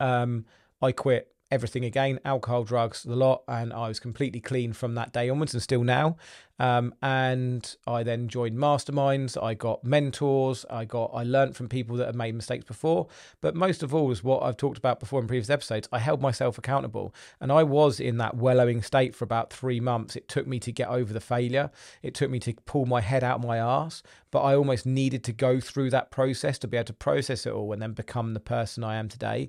um, 0.00 0.46
I 0.80 0.92
quit 0.92 1.34
everything 1.50 1.84
again 1.84 2.18
alcohol 2.24 2.64
drugs 2.64 3.04
the 3.04 3.14
lot 3.14 3.42
and 3.46 3.72
i 3.72 3.86
was 3.86 4.00
completely 4.00 4.40
clean 4.40 4.72
from 4.72 4.94
that 4.94 5.12
day 5.12 5.28
onwards 5.28 5.54
and 5.54 5.62
still 5.62 5.84
now 5.84 6.16
Um, 6.58 6.94
and 7.02 7.76
I 7.86 8.02
then 8.04 8.28
joined 8.28 8.56
masterminds. 8.56 9.40
I 9.42 9.54
got 9.54 9.84
mentors. 9.84 10.64
I 10.70 10.84
got 10.84 11.10
I 11.12 11.24
learned 11.24 11.56
from 11.56 11.68
people 11.68 11.96
that 11.96 12.06
have 12.06 12.14
made 12.14 12.34
mistakes 12.34 12.64
before. 12.64 13.08
But 13.40 13.56
most 13.56 13.82
of 13.82 13.94
all 13.94 14.10
is 14.10 14.22
what 14.22 14.42
I've 14.42 14.56
talked 14.56 14.78
about 14.78 15.00
before 15.00 15.20
in 15.20 15.26
previous 15.26 15.50
episodes. 15.50 15.88
I 15.92 15.98
held 15.98 16.20
myself 16.20 16.56
accountable, 16.56 17.14
and 17.40 17.50
I 17.50 17.62
was 17.64 17.98
in 17.98 18.18
that 18.18 18.36
wallowing 18.36 18.82
state 18.82 19.14
for 19.14 19.24
about 19.24 19.52
three 19.52 19.80
months. 19.80 20.16
It 20.16 20.28
took 20.28 20.46
me 20.46 20.60
to 20.60 20.72
get 20.72 20.88
over 20.88 21.12
the 21.12 21.20
failure. 21.20 21.70
It 22.02 22.14
took 22.14 22.30
me 22.30 22.38
to 22.40 22.54
pull 22.66 22.86
my 22.86 23.00
head 23.00 23.24
out 23.24 23.40
of 23.40 23.46
my 23.46 23.58
ass. 23.58 24.02
But 24.30 24.42
I 24.42 24.56
almost 24.56 24.84
needed 24.84 25.22
to 25.24 25.32
go 25.32 25.60
through 25.60 25.90
that 25.90 26.10
process 26.10 26.58
to 26.58 26.68
be 26.68 26.76
able 26.76 26.86
to 26.86 26.92
process 26.92 27.46
it 27.46 27.52
all 27.52 27.72
and 27.72 27.80
then 27.80 27.92
become 27.92 28.34
the 28.34 28.40
person 28.40 28.82
I 28.82 28.96
am 28.96 29.08
today. 29.08 29.48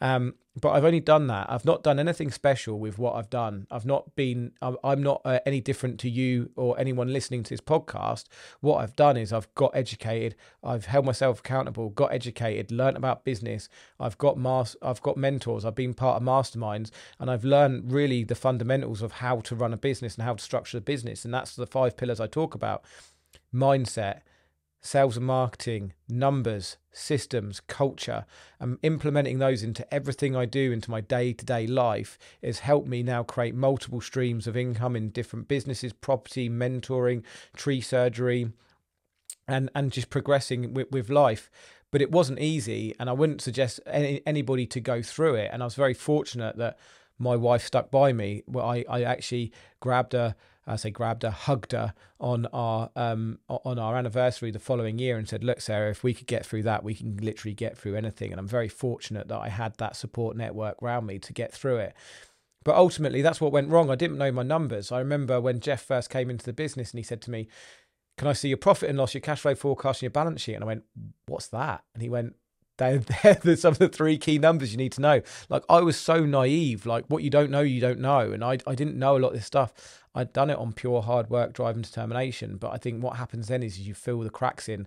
Um, 0.00 0.34
but 0.60 0.70
I've 0.72 0.84
only 0.84 1.00
done 1.00 1.26
that. 1.28 1.50
I've 1.50 1.64
not 1.64 1.82
done 1.82 1.98
anything 1.98 2.30
special 2.30 2.78
with 2.78 2.98
what 2.98 3.14
I've 3.14 3.30
done. 3.30 3.66
I've 3.70 3.86
not 3.86 4.14
been, 4.14 4.52
I'm 4.60 5.02
not 5.02 5.22
uh, 5.24 5.38
any 5.46 5.60
different 5.60 6.00
to 6.00 6.10
you 6.10 6.45
or 6.56 6.78
anyone 6.78 7.12
listening 7.12 7.42
to 7.42 7.50
this 7.50 7.60
podcast. 7.60 8.24
What 8.60 8.76
I've 8.76 8.94
done 8.96 9.16
is 9.16 9.32
I've 9.32 9.52
got 9.54 9.72
educated, 9.74 10.36
I've 10.62 10.86
held 10.86 11.04
myself 11.04 11.40
accountable, 11.40 11.90
got 11.90 12.12
educated, 12.12 12.70
learned 12.70 12.96
about 12.96 13.24
business. 13.24 13.68
I've 13.98 14.18
got 14.18 14.38
mas- 14.38 14.76
I've 14.82 15.02
got 15.02 15.16
mentors. 15.16 15.64
I've 15.64 15.74
been 15.74 15.94
part 15.94 16.20
of 16.20 16.26
masterminds, 16.26 16.90
and 17.18 17.30
I've 17.30 17.44
learned 17.44 17.92
really 17.92 18.24
the 18.24 18.34
fundamentals 18.34 19.02
of 19.02 19.12
how 19.12 19.40
to 19.40 19.54
run 19.54 19.72
a 19.72 19.76
business 19.76 20.14
and 20.14 20.24
how 20.24 20.34
to 20.34 20.42
structure 20.42 20.78
a 20.78 20.80
business. 20.80 21.24
And 21.24 21.32
that's 21.32 21.56
the 21.56 21.66
five 21.66 21.96
pillars 21.96 22.20
I 22.20 22.26
talk 22.26 22.54
about: 22.54 22.84
mindset, 23.54 24.20
sales 24.86 25.16
and 25.16 25.26
marketing, 25.26 25.92
numbers, 26.08 26.76
systems, 26.92 27.60
culture, 27.60 28.24
and 28.60 28.78
implementing 28.82 29.38
those 29.38 29.62
into 29.62 29.92
everything 29.92 30.36
I 30.36 30.44
do 30.44 30.72
into 30.72 30.90
my 30.90 31.00
day 31.00 31.32
to 31.32 31.44
day 31.44 31.66
life 31.66 32.18
has 32.42 32.60
helped 32.60 32.88
me 32.88 33.02
now 33.02 33.22
create 33.22 33.54
multiple 33.54 34.00
streams 34.00 34.46
of 34.46 34.56
income 34.56 34.94
in 34.94 35.10
different 35.10 35.48
businesses, 35.48 35.92
property, 35.92 36.48
mentoring, 36.48 37.22
tree 37.56 37.80
surgery, 37.80 38.52
and, 39.48 39.70
and 39.74 39.92
just 39.92 40.08
progressing 40.08 40.72
with, 40.72 40.90
with 40.90 41.10
life. 41.10 41.50
But 41.90 42.02
it 42.02 42.10
wasn't 42.10 42.40
easy, 42.40 42.94
and 42.98 43.08
I 43.08 43.12
wouldn't 43.12 43.42
suggest 43.42 43.80
any, 43.86 44.20
anybody 44.26 44.66
to 44.66 44.80
go 44.80 45.02
through 45.02 45.34
it. 45.36 45.50
And 45.52 45.62
I 45.62 45.66
was 45.66 45.74
very 45.74 45.94
fortunate 45.94 46.56
that 46.56 46.78
my 47.18 47.36
wife 47.36 47.64
stuck 47.64 47.90
by 47.90 48.12
me. 48.12 48.42
Well, 48.46 48.66
I, 48.66 48.84
I 48.88 49.02
actually 49.02 49.52
grabbed 49.80 50.12
her 50.12 50.34
I 50.66 50.76
say 50.76 50.90
grabbed 50.90 51.22
her, 51.22 51.30
hugged 51.30 51.72
her 51.72 51.94
on 52.18 52.46
our 52.46 52.90
um, 52.96 53.38
on 53.48 53.78
our 53.78 53.96
anniversary 53.96 54.50
the 54.50 54.58
following 54.58 54.98
year 54.98 55.16
and 55.16 55.28
said, 55.28 55.44
"Look, 55.44 55.60
Sarah, 55.60 55.90
if 55.90 56.02
we 56.02 56.12
could 56.12 56.26
get 56.26 56.44
through 56.44 56.64
that, 56.64 56.82
we 56.82 56.94
can 56.94 57.16
literally 57.18 57.54
get 57.54 57.78
through 57.78 57.94
anything." 57.94 58.32
And 58.32 58.40
I'm 58.40 58.48
very 58.48 58.68
fortunate 58.68 59.28
that 59.28 59.38
I 59.38 59.48
had 59.48 59.76
that 59.76 59.96
support 59.96 60.36
network 60.36 60.82
around 60.82 61.06
me 61.06 61.18
to 61.20 61.32
get 61.32 61.52
through 61.52 61.76
it. 61.76 61.94
But 62.64 62.74
ultimately, 62.74 63.22
that's 63.22 63.40
what 63.40 63.52
went 63.52 63.70
wrong. 63.70 63.90
I 63.90 63.94
didn't 63.94 64.18
know 64.18 64.32
my 64.32 64.42
numbers. 64.42 64.90
I 64.90 64.98
remember 64.98 65.40
when 65.40 65.60
Jeff 65.60 65.82
first 65.82 66.10
came 66.10 66.30
into 66.30 66.44
the 66.44 66.52
business 66.52 66.90
and 66.90 66.98
he 66.98 67.04
said 67.04 67.22
to 67.22 67.30
me, 67.30 67.48
"Can 68.18 68.26
I 68.26 68.32
see 68.32 68.48
your 68.48 68.58
profit 68.58 68.88
and 68.88 68.98
loss, 68.98 69.14
your 69.14 69.20
cash 69.20 69.42
flow 69.42 69.54
forecast, 69.54 69.98
and 69.98 70.02
your 70.02 70.10
balance 70.10 70.40
sheet?" 70.40 70.54
And 70.54 70.64
I 70.64 70.66
went, 70.66 70.84
"What's 71.26 71.48
that?" 71.48 71.84
And 71.94 72.02
he 72.02 72.08
went, 72.08 72.34
they're, 73.22 73.34
they're 73.34 73.56
some 73.56 73.72
of 73.72 73.78
the 73.78 73.88
three 73.88 74.18
key 74.18 74.38
numbers 74.38 74.72
you 74.72 74.78
need 74.78 74.92
to 74.92 75.00
know. 75.00 75.22
Like 75.48 75.64
I 75.68 75.80
was 75.80 75.96
so 75.96 76.24
naive, 76.26 76.84
like 76.84 77.06
what 77.08 77.22
you 77.22 77.30
don't 77.30 77.50
know, 77.50 77.60
you 77.60 77.80
don't 77.80 78.00
know. 78.00 78.32
And 78.32 78.44
I, 78.44 78.58
I 78.66 78.74
didn't 78.74 78.98
know 78.98 79.16
a 79.16 79.20
lot 79.20 79.28
of 79.28 79.34
this 79.34 79.46
stuff. 79.46 80.02
I'd 80.14 80.32
done 80.32 80.50
it 80.50 80.58
on 80.58 80.72
pure 80.72 81.02
hard 81.02 81.30
work, 81.30 81.52
drive 81.52 81.76
and 81.76 81.84
determination. 81.84 82.56
But 82.56 82.72
I 82.72 82.78
think 82.78 83.02
what 83.02 83.16
happens 83.16 83.48
then 83.48 83.62
is 83.62 83.80
you 83.80 83.94
fill 83.94 84.20
the 84.20 84.30
cracks 84.30 84.68
in. 84.68 84.86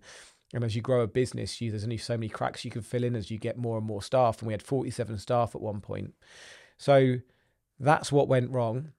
And 0.53 0.63
as 0.63 0.75
you 0.75 0.81
grow 0.81 1.01
a 1.01 1.07
business, 1.07 1.61
you, 1.61 1.69
there's 1.69 1.83
only 1.83 1.97
so 1.97 2.17
many 2.17 2.29
cracks 2.29 2.65
you 2.65 2.71
can 2.71 2.81
fill 2.81 3.03
in 3.03 3.15
as 3.15 3.29
you 3.29 3.37
get 3.37 3.57
more 3.57 3.77
and 3.77 3.85
more 3.85 4.01
staff. 4.01 4.39
And 4.39 4.47
we 4.47 4.53
had 4.53 4.63
47 4.63 5.17
staff 5.19 5.53
at 5.55 5.61
one 5.61 5.81
point. 5.81 6.13
So 6.77 7.15
that's 7.79 8.11
what 8.11 8.27
went 8.27 8.51
wrong. 8.51 8.91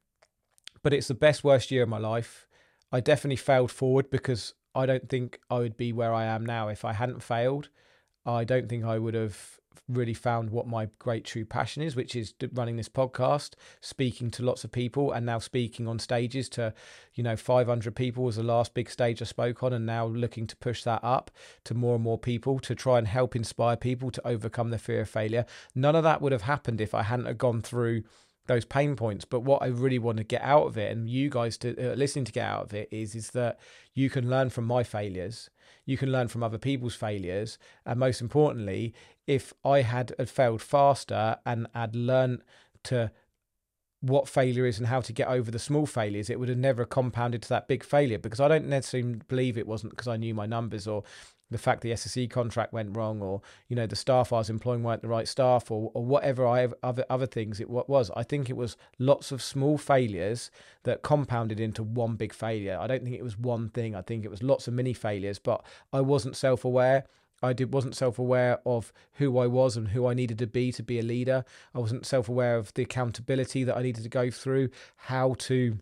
But 0.82 0.94
it's 0.94 1.08
the 1.08 1.14
best, 1.14 1.42
worst 1.44 1.70
year 1.70 1.82
of 1.82 1.88
my 1.88 1.98
life. 1.98 2.46
I 2.92 3.00
definitely 3.00 3.36
failed 3.36 3.70
forward 3.70 4.10
because 4.10 4.54
I 4.74 4.86
don't 4.86 5.08
think 5.08 5.40
I 5.50 5.58
would 5.58 5.76
be 5.76 5.92
where 5.92 6.14
I 6.14 6.24
am 6.24 6.44
now 6.46 6.68
if 6.68 6.84
I 6.84 6.92
hadn't 6.92 7.22
failed. 7.22 7.68
I 8.26 8.44
don't 8.44 8.68
think 8.68 8.84
I 8.84 8.98
would 8.98 9.14
have 9.14 9.60
really 9.88 10.14
found 10.14 10.50
what 10.50 10.66
my 10.66 10.88
great 10.98 11.24
true 11.24 11.44
passion 11.44 11.82
is, 11.82 11.96
which 11.96 12.14
is 12.14 12.34
running 12.52 12.76
this 12.76 12.88
podcast, 12.88 13.54
speaking 13.80 14.30
to 14.32 14.44
lots 14.44 14.64
of 14.64 14.72
people, 14.72 15.12
and 15.12 15.26
now 15.26 15.38
speaking 15.38 15.88
on 15.88 15.98
stages 15.98 16.48
to, 16.50 16.72
you 17.14 17.22
know, 17.22 17.36
500 17.36 17.94
people 17.94 18.24
was 18.24 18.36
the 18.36 18.42
last 18.42 18.74
big 18.74 18.90
stage 18.90 19.20
I 19.20 19.24
spoke 19.24 19.62
on, 19.62 19.72
and 19.72 19.86
now 19.86 20.06
looking 20.06 20.46
to 20.46 20.56
push 20.56 20.84
that 20.84 21.02
up 21.02 21.30
to 21.64 21.74
more 21.74 21.94
and 21.94 22.04
more 22.04 22.18
people 22.18 22.58
to 22.60 22.74
try 22.74 22.98
and 22.98 23.08
help 23.08 23.34
inspire 23.34 23.76
people 23.76 24.10
to 24.10 24.26
overcome 24.26 24.70
the 24.70 24.78
fear 24.78 25.00
of 25.00 25.08
failure. 25.08 25.44
None 25.74 25.96
of 25.96 26.04
that 26.04 26.22
would 26.22 26.32
have 26.32 26.42
happened 26.42 26.80
if 26.80 26.94
I 26.94 27.02
hadn't 27.02 27.38
gone 27.38 27.62
through 27.62 28.04
those 28.46 28.64
pain 28.64 28.96
points. 28.96 29.24
But 29.24 29.40
what 29.40 29.62
I 29.62 29.66
really 29.66 29.98
want 29.98 30.18
to 30.18 30.24
get 30.24 30.42
out 30.42 30.66
of 30.66 30.76
it, 30.76 30.90
and 30.90 31.08
you 31.08 31.30
guys 31.30 31.56
to 31.58 31.92
uh, 31.92 31.94
listening 31.94 32.24
to 32.26 32.32
get 32.32 32.46
out 32.46 32.64
of 32.64 32.74
it, 32.74 32.88
is 32.90 33.14
is 33.14 33.30
that 33.30 33.58
you 33.94 34.10
can 34.10 34.28
learn 34.28 34.50
from 34.50 34.64
my 34.64 34.82
failures, 34.82 35.50
you 35.90 35.98
can 35.98 36.12
learn 36.12 36.28
from 36.28 36.44
other 36.44 36.56
people's 36.56 36.94
failures, 36.94 37.58
and 37.84 37.98
most 37.98 38.20
importantly, 38.20 38.94
if 39.26 39.52
I 39.64 39.82
had, 39.82 40.14
failed 40.28 40.62
faster 40.62 41.36
and 41.44 41.66
had 41.74 41.96
learned 41.96 42.42
to 42.84 43.10
what 44.00 44.28
failure 44.28 44.66
is 44.66 44.78
and 44.78 44.86
how 44.86 45.00
to 45.00 45.12
get 45.12 45.26
over 45.26 45.50
the 45.50 45.58
small 45.58 45.86
failures, 45.86 46.30
it 46.30 46.38
would 46.38 46.48
have 46.48 46.56
never 46.56 46.84
compounded 46.84 47.42
to 47.42 47.48
that 47.48 47.66
big 47.66 47.82
failure 47.82 48.18
because 48.18 48.38
I 48.38 48.46
don't 48.46 48.68
necessarily 48.68 49.20
believe 49.26 49.58
it 49.58 49.66
wasn't 49.66 49.90
because 49.90 50.08
I 50.08 50.16
knew 50.16 50.32
my 50.32 50.46
numbers 50.46 50.86
or 50.86 51.02
the 51.50 51.58
fact 51.58 51.82
the 51.82 51.92
SSE 51.92 52.30
contract 52.30 52.72
went 52.72 52.96
wrong, 52.96 53.20
or 53.20 53.42
you 53.68 53.76
know 53.76 53.86
the 53.86 53.96
staff 53.96 54.32
I 54.32 54.38
was 54.38 54.50
employing 54.50 54.82
weren't 54.82 55.02
the 55.02 55.08
right 55.08 55.28
staff, 55.28 55.70
or, 55.70 55.90
or 55.94 56.04
whatever 56.04 56.46
I 56.46 56.68
other 56.82 57.04
other 57.10 57.26
things 57.26 57.60
it 57.60 57.68
was. 57.68 58.10
I 58.16 58.22
think 58.22 58.48
it 58.48 58.56
was 58.56 58.76
lots 58.98 59.32
of 59.32 59.42
small 59.42 59.78
failures 59.78 60.50
that 60.84 61.02
compounded 61.02 61.60
into 61.60 61.82
one 61.82 62.16
big 62.16 62.32
failure. 62.32 62.78
I 62.80 62.86
don't 62.86 63.02
think 63.02 63.16
it 63.16 63.24
was 63.24 63.38
one 63.38 63.68
thing. 63.70 63.94
I 63.94 64.02
think 64.02 64.24
it 64.24 64.30
was 64.30 64.42
lots 64.42 64.68
of 64.68 64.74
mini 64.74 64.94
failures, 64.94 65.38
but 65.38 65.64
I 65.92 66.00
wasn't 66.00 66.36
self 66.36 66.64
aware. 66.64 67.04
I 67.42 67.52
did 67.52 67.72
wasn't 67.72 67.96
self 67.96 68.18
aware 68.18 68.58
of 68.66 68.92
who 69.14 69.38
I 69.38 69.46
was 69.46 69.76
and 69.76 69.88
who 69.88 70.06
I 70.06 70.14
needed 70.14 70.38
to 70.38 70.46
be 70.46 70.72
to 70.72 70.82
be 70.82 70.98
a 70.98 71.02
leader. 71.02 71.44
I 71.74 71.78
wasn't 71.78 72.06
self 72.06 72.28
aware 72.28 72.56
of 72.56 72.72
the 72.74 72.82
accountability 72.82 73.64
that 73.64 73.76
I 73.76 73.82
needed 73.82 74.02
to 74.02 74.10
go 74.10 74.30
through, 74.30 74.70
how 74.96 75.34
to 75.38 75.78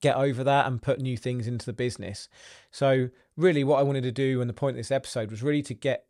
get 0.00 0.16
over 0.16 0.42
that 0.44 0.66
and 0.66 0.82
put 0.82 1.00
new 1.00 1.16
things 1.16 1.46
into 1.46 1.66
the 1.66 1.72
business. 1.72 2.28
So, 2.70 3.10
really, 3.36 3.64
what 3.64 3.78
I 3.78 3.82
wanted 3.82 4.02
to 4.04 4.12
do 4.12 4.40
and 4.40 4.48
the 4.48 4.54
point 4.54 4.76
of 4.76 4.78
this 4.78 4.90
episode 4.90 5.30
was 5.30 5.42
really 5.42 5.62
to 5.62 5.74
get 5.74 6.06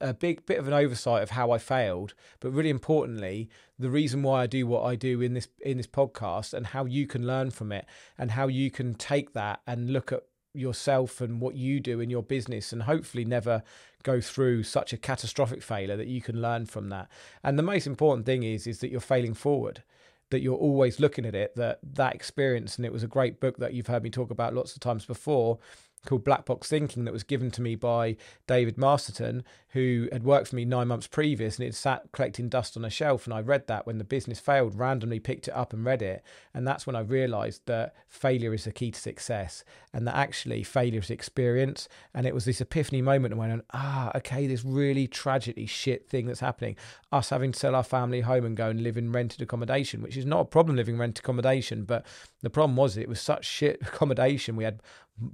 a 0.00 0.14
big 0.14 0.46
bit 0.46 0.58
of 0.58 0.66
an 0.66 0.72
oversight 0.72 1.22
of 1.22 1.30
how 1.30 1.50
I 1.50 1.58
failed, 1.58 2.14
but 2.40 2.50
really 2.50 2.70
importantly, 2.70 3.48
the 3.78 3.90
reason 3.90 4.22
why 4.22 4.42
I 4.42 4.46
do 4.46 4.66
what 4.66 4.84
I 4.84 4.94
do 4.94 5.20
in 5.20 5.34
this 5.34 5.48
in 5.60 5.76
this 5.76 5.86
podcast 5.86 6.54
and 6.54 6.68
how 6.68 6.84
you 6.84 7.06
can 7.06 7.26
learn 7.26 7.50
from 7.50 7.72
it 7.72 7.86
and 8.16 8.32
how 8.32 8.48
you 8.48 8.70
can 8.70 8.94
take 8.94 9.32
that 9.32 9.60
and 9.66 9.92
look 9.92 10.12
at 10.12 10.22
yourself 10.54 11.20
and 11.20 11.40
what 11.40 11.54
you 11.54 11.80
do 11.80 12.00
in 12.00 12.10
your 12.10 12.22
business 12.22 12.72
and 12.72 12.82
hopefully 12.82 13.24
never 13.24 13.62
go 14.02 14.20
through 14.20 14.62
such 14.62 14.92
a 14.92 14.96
catastrophic 14.96 15.62
failure 15.62 15.96
that 15.96 16.06
you 16.06 16.20
can 16.20 16.40
learn 16.40 16.66
from 16.66 16.88
that. 16.88 17.08
And 17.42 17.58
the 17.58 17.62
most 17.62 17.86
important 17.86 18.26
thing 18.26 18.42
is 18.42 18.66
is 18.66 18.78
that 18.80 18.90
you're 18.90 19.00
failing 19.00 19.34
forward 19.34 19.82
that 20.30 20.40
you're 20.40 20.56
always 20.56 21.00
looking 21.00 21.24
at 21.24 21.34
it 21.34 21.54
that 21.56 21.78
that 21.82 22.14
experience 22.14 22.76
and 22.76 22.84
it 22.84 22.92
was 22.92 23.02
a 23.02 23.08
great 23.08 23.40
book 23.40 23.56
that 23.58 23.72
you've 23.72 23.86
heard 23.86 24.02
me 24.02 24.10
talk 24.10 24.30
about 24.30 24.54
lots 24.54 24.74
of 24.74 24.80
times 24.80 25.04
before 25.04 25.58
called 26.06 26.24
Black 26.24 26.44
Box 26.44 26.68
Thinking 26.68 27.04
that 27.04 27.12
was 27.12 27.22
given 27.22 27.50
to 27.52 27.62
me 27.62 27.74
by 27.74 28.16
David 28.46 28.78
Masterton, 28.78 29.44
who 29.72 30.08
had 30.10 30.24
worked 30.24 30.48
for 30.48 30.56
me 30.56 30.64
nine 30.64 30.88
months 30.88 31.06
previous 31.06 31.58
and 31.58 31.68
it 31.68 31.74
sat 31.74 32.10
collecting 32.12 32.48
dust 32.48 32.76
on 32.76 32.84
a 32.84 32.90
shelf. 32.90 33.26
And 33.26 33.34
I 33.34 33.40
read 33.40 33.66
that 33.66 33.86
when 33.86 33.98
the 33.98 34.04
business 34.04 34.40
failed, 34.40 34.78
randomly 34.78 35.20
picked 35.20 35.48
it 35.48 35.54
up 35.54 35.72
and 35.72 35.84
read 35.84 36.00
it. 36.00 36.22
And 36.54 36.66
that's 36.66 36.86
when 36.86 36.96
I 36.96 37.00
realized 37.00 37.66
that 37.66 37.94
failure 38.06 38.54
is 38.54 38.64
the 38.64 38.72
key 38.72 38.90
to 38.90 39.00
success 39.00 39.64
and 39.92 40.06
that 40.06 40.16
actually 40.16 40.62
failure 40.62 41.00
is 41.00 41.10
experience. 41.10 41.88
And 42.14 42.26
it 42.26 42.34
was 42.34 42.46
this 42.46 42.60
epiphany 42.60 43.02
moment 43.02 43.36
went, 43.36 43.64
ah, 43.72 44.10
okay, 44.16 44.46
this 44.46 44.64
really 44.64 45.06
tragically 45.06 45.66
shit 45.66 46.08
thing 46.08 46.26
that's 46.26 46.40
happening. 46.40 46.76
Us 47.12 47.30
having 47.30 47.52
to 47.52 47.58
sell 47.58 47.74
our 47.74 47.82
family 47.82 48.22
home 48.22 48.46
and 48.46 48.56
go 48.56 48.68
and 48.70 48.82
live 48.82 48.96
in 48.96 49.12
rented 49.12 49.42
accommodation, 49.42 50.02
which 50.02 50.16
is 50.16 50.24
not 50.24 50.40
a 50.40 50.44
problem 50.46 50.76
living 50.76 50.96
rented 50.96 51.24
accommodation, 51.24 51.84
but 51.84 52.06
the 52.42 52.50
problem 52.50 52.76
was 52.76 52.96
it 52.96 53.08
was 53.08 53.20
such 53.20 53.44
shit 53.44 53.80
accommodation. 53.82 54.56
We 54.56 54.64
had 54.64 54.80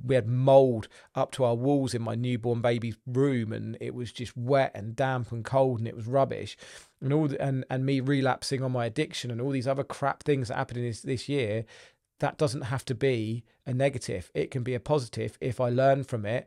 we 0.05 0.15
had 0.15 0.27
mold 0.27 0.89
up 1.15 1.33
to 1.33 1.45
our 1.45 1.55
walls 1.55 1.95
in 1.95 2.03
my 2.03 2.15
newborn 2.15 2.61
baby's 2.61 2.97
room 3.07 3.53
and 3.53 3.77
it 3.81 3.95
was 3.95 4.13
just 4.13 4.37
wet 4.37 4.73
and 4.75 4.97
damp 4.97 5.33
and 5.33 5.45
cold 5.45 5.79
and 5.79 5.89
it 5.89 5.97
was 5.97 6.07
rubbish. 6.07 6.57
And 7.01 7.13
all 7.13 7.29
the, 7.29 7.41
and 7.41 7.65
and 7.71 7.85
me 7.85 8.01
relapsing 8.01 8.63
on 8.63 8.73
my 8.73 8.87
addiction 8.87 9.31
and 9.31 9.41
all 9.41 9.51
these 9.51 9.69
other 9.69 9.85
crap 9.85 10.23
things 10.23 10.49
that 10.49 10.57
happened 10.57 10.79
in 10.79 10.87
this, 10.87 11.03
this 11.03 11.29
year 11.29 11.65
that 12.21 12.39
doesn't 12.39 12.63
have 12.63 12.85
to 12.87 12.95
be 12.95 13.45
a 13.67 13.75
negative. 13.75 14.31
It 14.35 14.51
can 14.51 14.63
be 14.63 14.75
a 14.75 14.81
positive 14.81 15.37
if 15.41 15.61
i 15.61 15.69
learn 15.69 16.05
from 16.05 16.25
it 16.25 16.47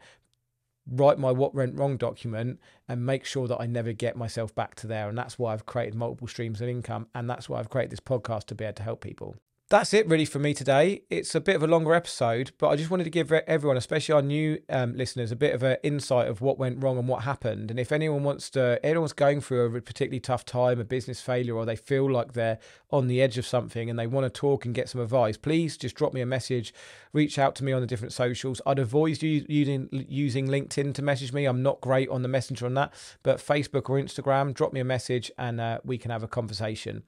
write 0.89 1.19
my 1.19 1.32
what 1.32 1.54
went 1.54 1.78
wrong 1.78 1.97
document 1.97 2.60
and 2.88 3.06
make 3.06 3.26
sure 3.26 3.47
that 3.47 3.60
i 3.60 3.65
never 3.65 3.91
get 3.91 4.15
myself 4.15 4.56
back 4.56 4.73
to 4.76 4.88
there. 4.88 5.10
And 5.10 5.17
that's 5.17 5.38
why 5.38 5.54
i've 5.54 5.65
created 5.65 5.95
multiple 5.95 6.28
streams 6.28 6.62
of 6.62 6.69
income 6.69 7.08
and 7.13 7.30
that's 7.30 7.50
why 7.50 7.60
i've 7.60 7.69
created 7.69 7.91
this 7.91 8.00
podcast 8.00 8.45
to 8.45 8.56
be 8.56 8.63
able 8.63 8.76
to 8.76 8.84
help 8.84 9.02
people 9.02 9.36
that's 9.69 9.93
it 9.93 10.08
really 10.08 10.23
for 10.23 10.39
me 10.39 10.53
today. 10.53 11.01
It's 11.10 11.36
a 11.36 11.41
bit 11.41 11.58
of 11.58 11.63
a 11.63 11.67
longer 11.67 11.93
episode, 11.93 12.51
but 12.58 12.69
I 12.69 12.77
just 12.77 12.89
wanted 12.89 13.03
to 13.03 13.10
give 13.10 13.34
everyone, 13.34 13.75
especially 13.75 14.13
our 14.13 14.21
new 14.21 14.60
um, 14.69 14.95
listeners, 14.95 15.30
a 15.30 15.36
bit 15.36 15.53
of 15.53 15.62
an 15.62 15.75
insight 15.84 16.30
of 16.30 16.39
what 16.39 16.58
went 16.58 16.82
wrong 16.82 16.97
and 16.97 17.06
what 17.06 17.23
happened. 17.23 17.69
And 17.69 17.77
if 17.77 17.91
anyone 17.91 18.23
wants 18.23 18.49
to, 18.51 18.80
anyone's 18.82 19.12
going 19.12 19.41
through 19.41 19.75
a 19.75 19.82
particularly 19.82 20.21
tough 20.21 20.45
time, 20.45 20.80
a 20.80 20.86
business 20.86 21.19
failure, 21.19 21.53
or 21.53 21.65
they 21.65 21.75
feel 21.75 22.10
like 22.10 22.32
they're 22.32 22.60
on 22.91 23.08
the 23.08 23.21
edge 23.21 23.38
of 23.38 23.45
something 23.45 23.89
and 23.89 23.99
they 23.99 24.08
want 24.08 24.23
to 24.23 24.30
talk 24.30 24.63
and 24.63 24.73
get 24.73 24.88
some 24.88 25.01
advice, 25.01 25.36
please 25.36 25.75
just 25.75 25.95
drop 25.95 26.13
me 26.13 26.21
a 26.21 26.25
message, 26.25 26.73
reach 27.12 27.38
out 27.38 27.53
to 27.56 27.65
me 27.65 27.73
on 27.73 27.82
the 27.82 27.88
different 27.88 28.13
socials. 28.13 28.62
I'd 28.65 28.80
avoid 28.80 29.21
using 29.21 29.89
using 29.91 30.47
LinkedIn 30.47 30.93
to 30.93 31.01
message 31.01 31.34
me. 31.34 31.43
I'm 31.43 31.62
not 31.62 31.82
great 31.82 32.08
on 32.08 32.21
the 32.21 32.30
messenger 32.30 32.65
on 32.65 32.73
that, 32.75 32.93
but 33.21 33.39
Facebook 33.39 33.89
or 33.89 33.99
Instagram, 33.99 34.53
drop 34.53 34.71
me 34.71 34.80
a 34.80 34.86
message 34.86 35.30
and 35.38 35.60
uh, 35.60 35.80
we 35.84 35.97
can 35.97 36.12
have 36.12 36.23
a 36.23 36.27
conversation. 36.27 37.03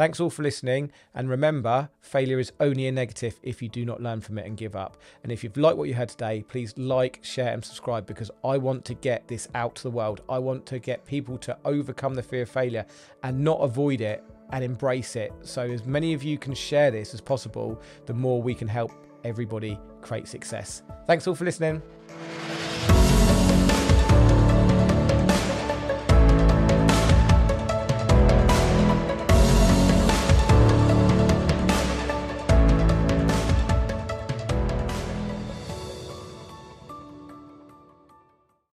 Thanks 0.00 0.18
all 0.18 0.30
for 0.30 0.42
listening. 0.42 0.92
And 1.14 1.28
remember, 1.28 1.90
failure 2.00 2.38
is 2.38 2.52
only 2.58 2.86
a 2.86 2.90
negative 2.90 3.38
if 3.42 3.60
you 3.60 3.68
do 3.68 3.84
not 3.84 4.00
learn 4.00 4.22
from 4.22 4.38
it 4.38 4.46
and 4.46 4.56
give 4.56 4.74
up. 4.74 4.96
And 5.22 5.30
if 5.30 5.44
you've 5.44 5.58
liked 5.58 5.76
what 5.76 5.90
you 5.90 5.94
heard 5.94 6.08
today, 6.08 6.42
please 6.48 6.72
like, 6.78 7.18
share, 7.20 7.52
and 7.52 7.62
subscribe 7.62 8.06
because 8.06 8.30
I 8.42 8.56
want 8.56 8.86
to 8.86 8.94
get 8.94 9.28
this 9.28 9.46
out 9.54 9.74
to 9.74 9.82
the 9.82 9.90
world. 9.90 10.22
I 10.26 10.38
want 10.38 10.64
to 10.64 10.78
get 10.78 11.04
people 11.04 11.36
to 11.40 11.54
overcome 11.66 12.14
the 12.14 12.22
fear 12.22 12.44
of 12.44 12.48
failure 12.48 12.86
and 13.24 13.44
not 13.44 13.58
avoid 13.58 14.00
it 14.00 14.24
and 14.52 14.64
embrace 14.64 15.16
it. 15.16 15.34
So, 15.42 15.64
as 15.64 15.84
many 15.84 16.14
of 16.14 16.22
you 16.22 16.38
can 16.38 16.54
share 16.54 16.90
this 16.90 17.12
as 17.12 17.20
possible, 17.20 17.78
the 18.06 18.14
more 18.14 18.40
we 18.40 18.54
can 18.54 18.68
help 18.68 18.92
everybody 19.24 19.78
create 20.00 20.28
success. 20.28 20.82
Thanks 21.06 21.26
all 21.26 21.34
for 21.34 21.44
listening. 21.44 21.82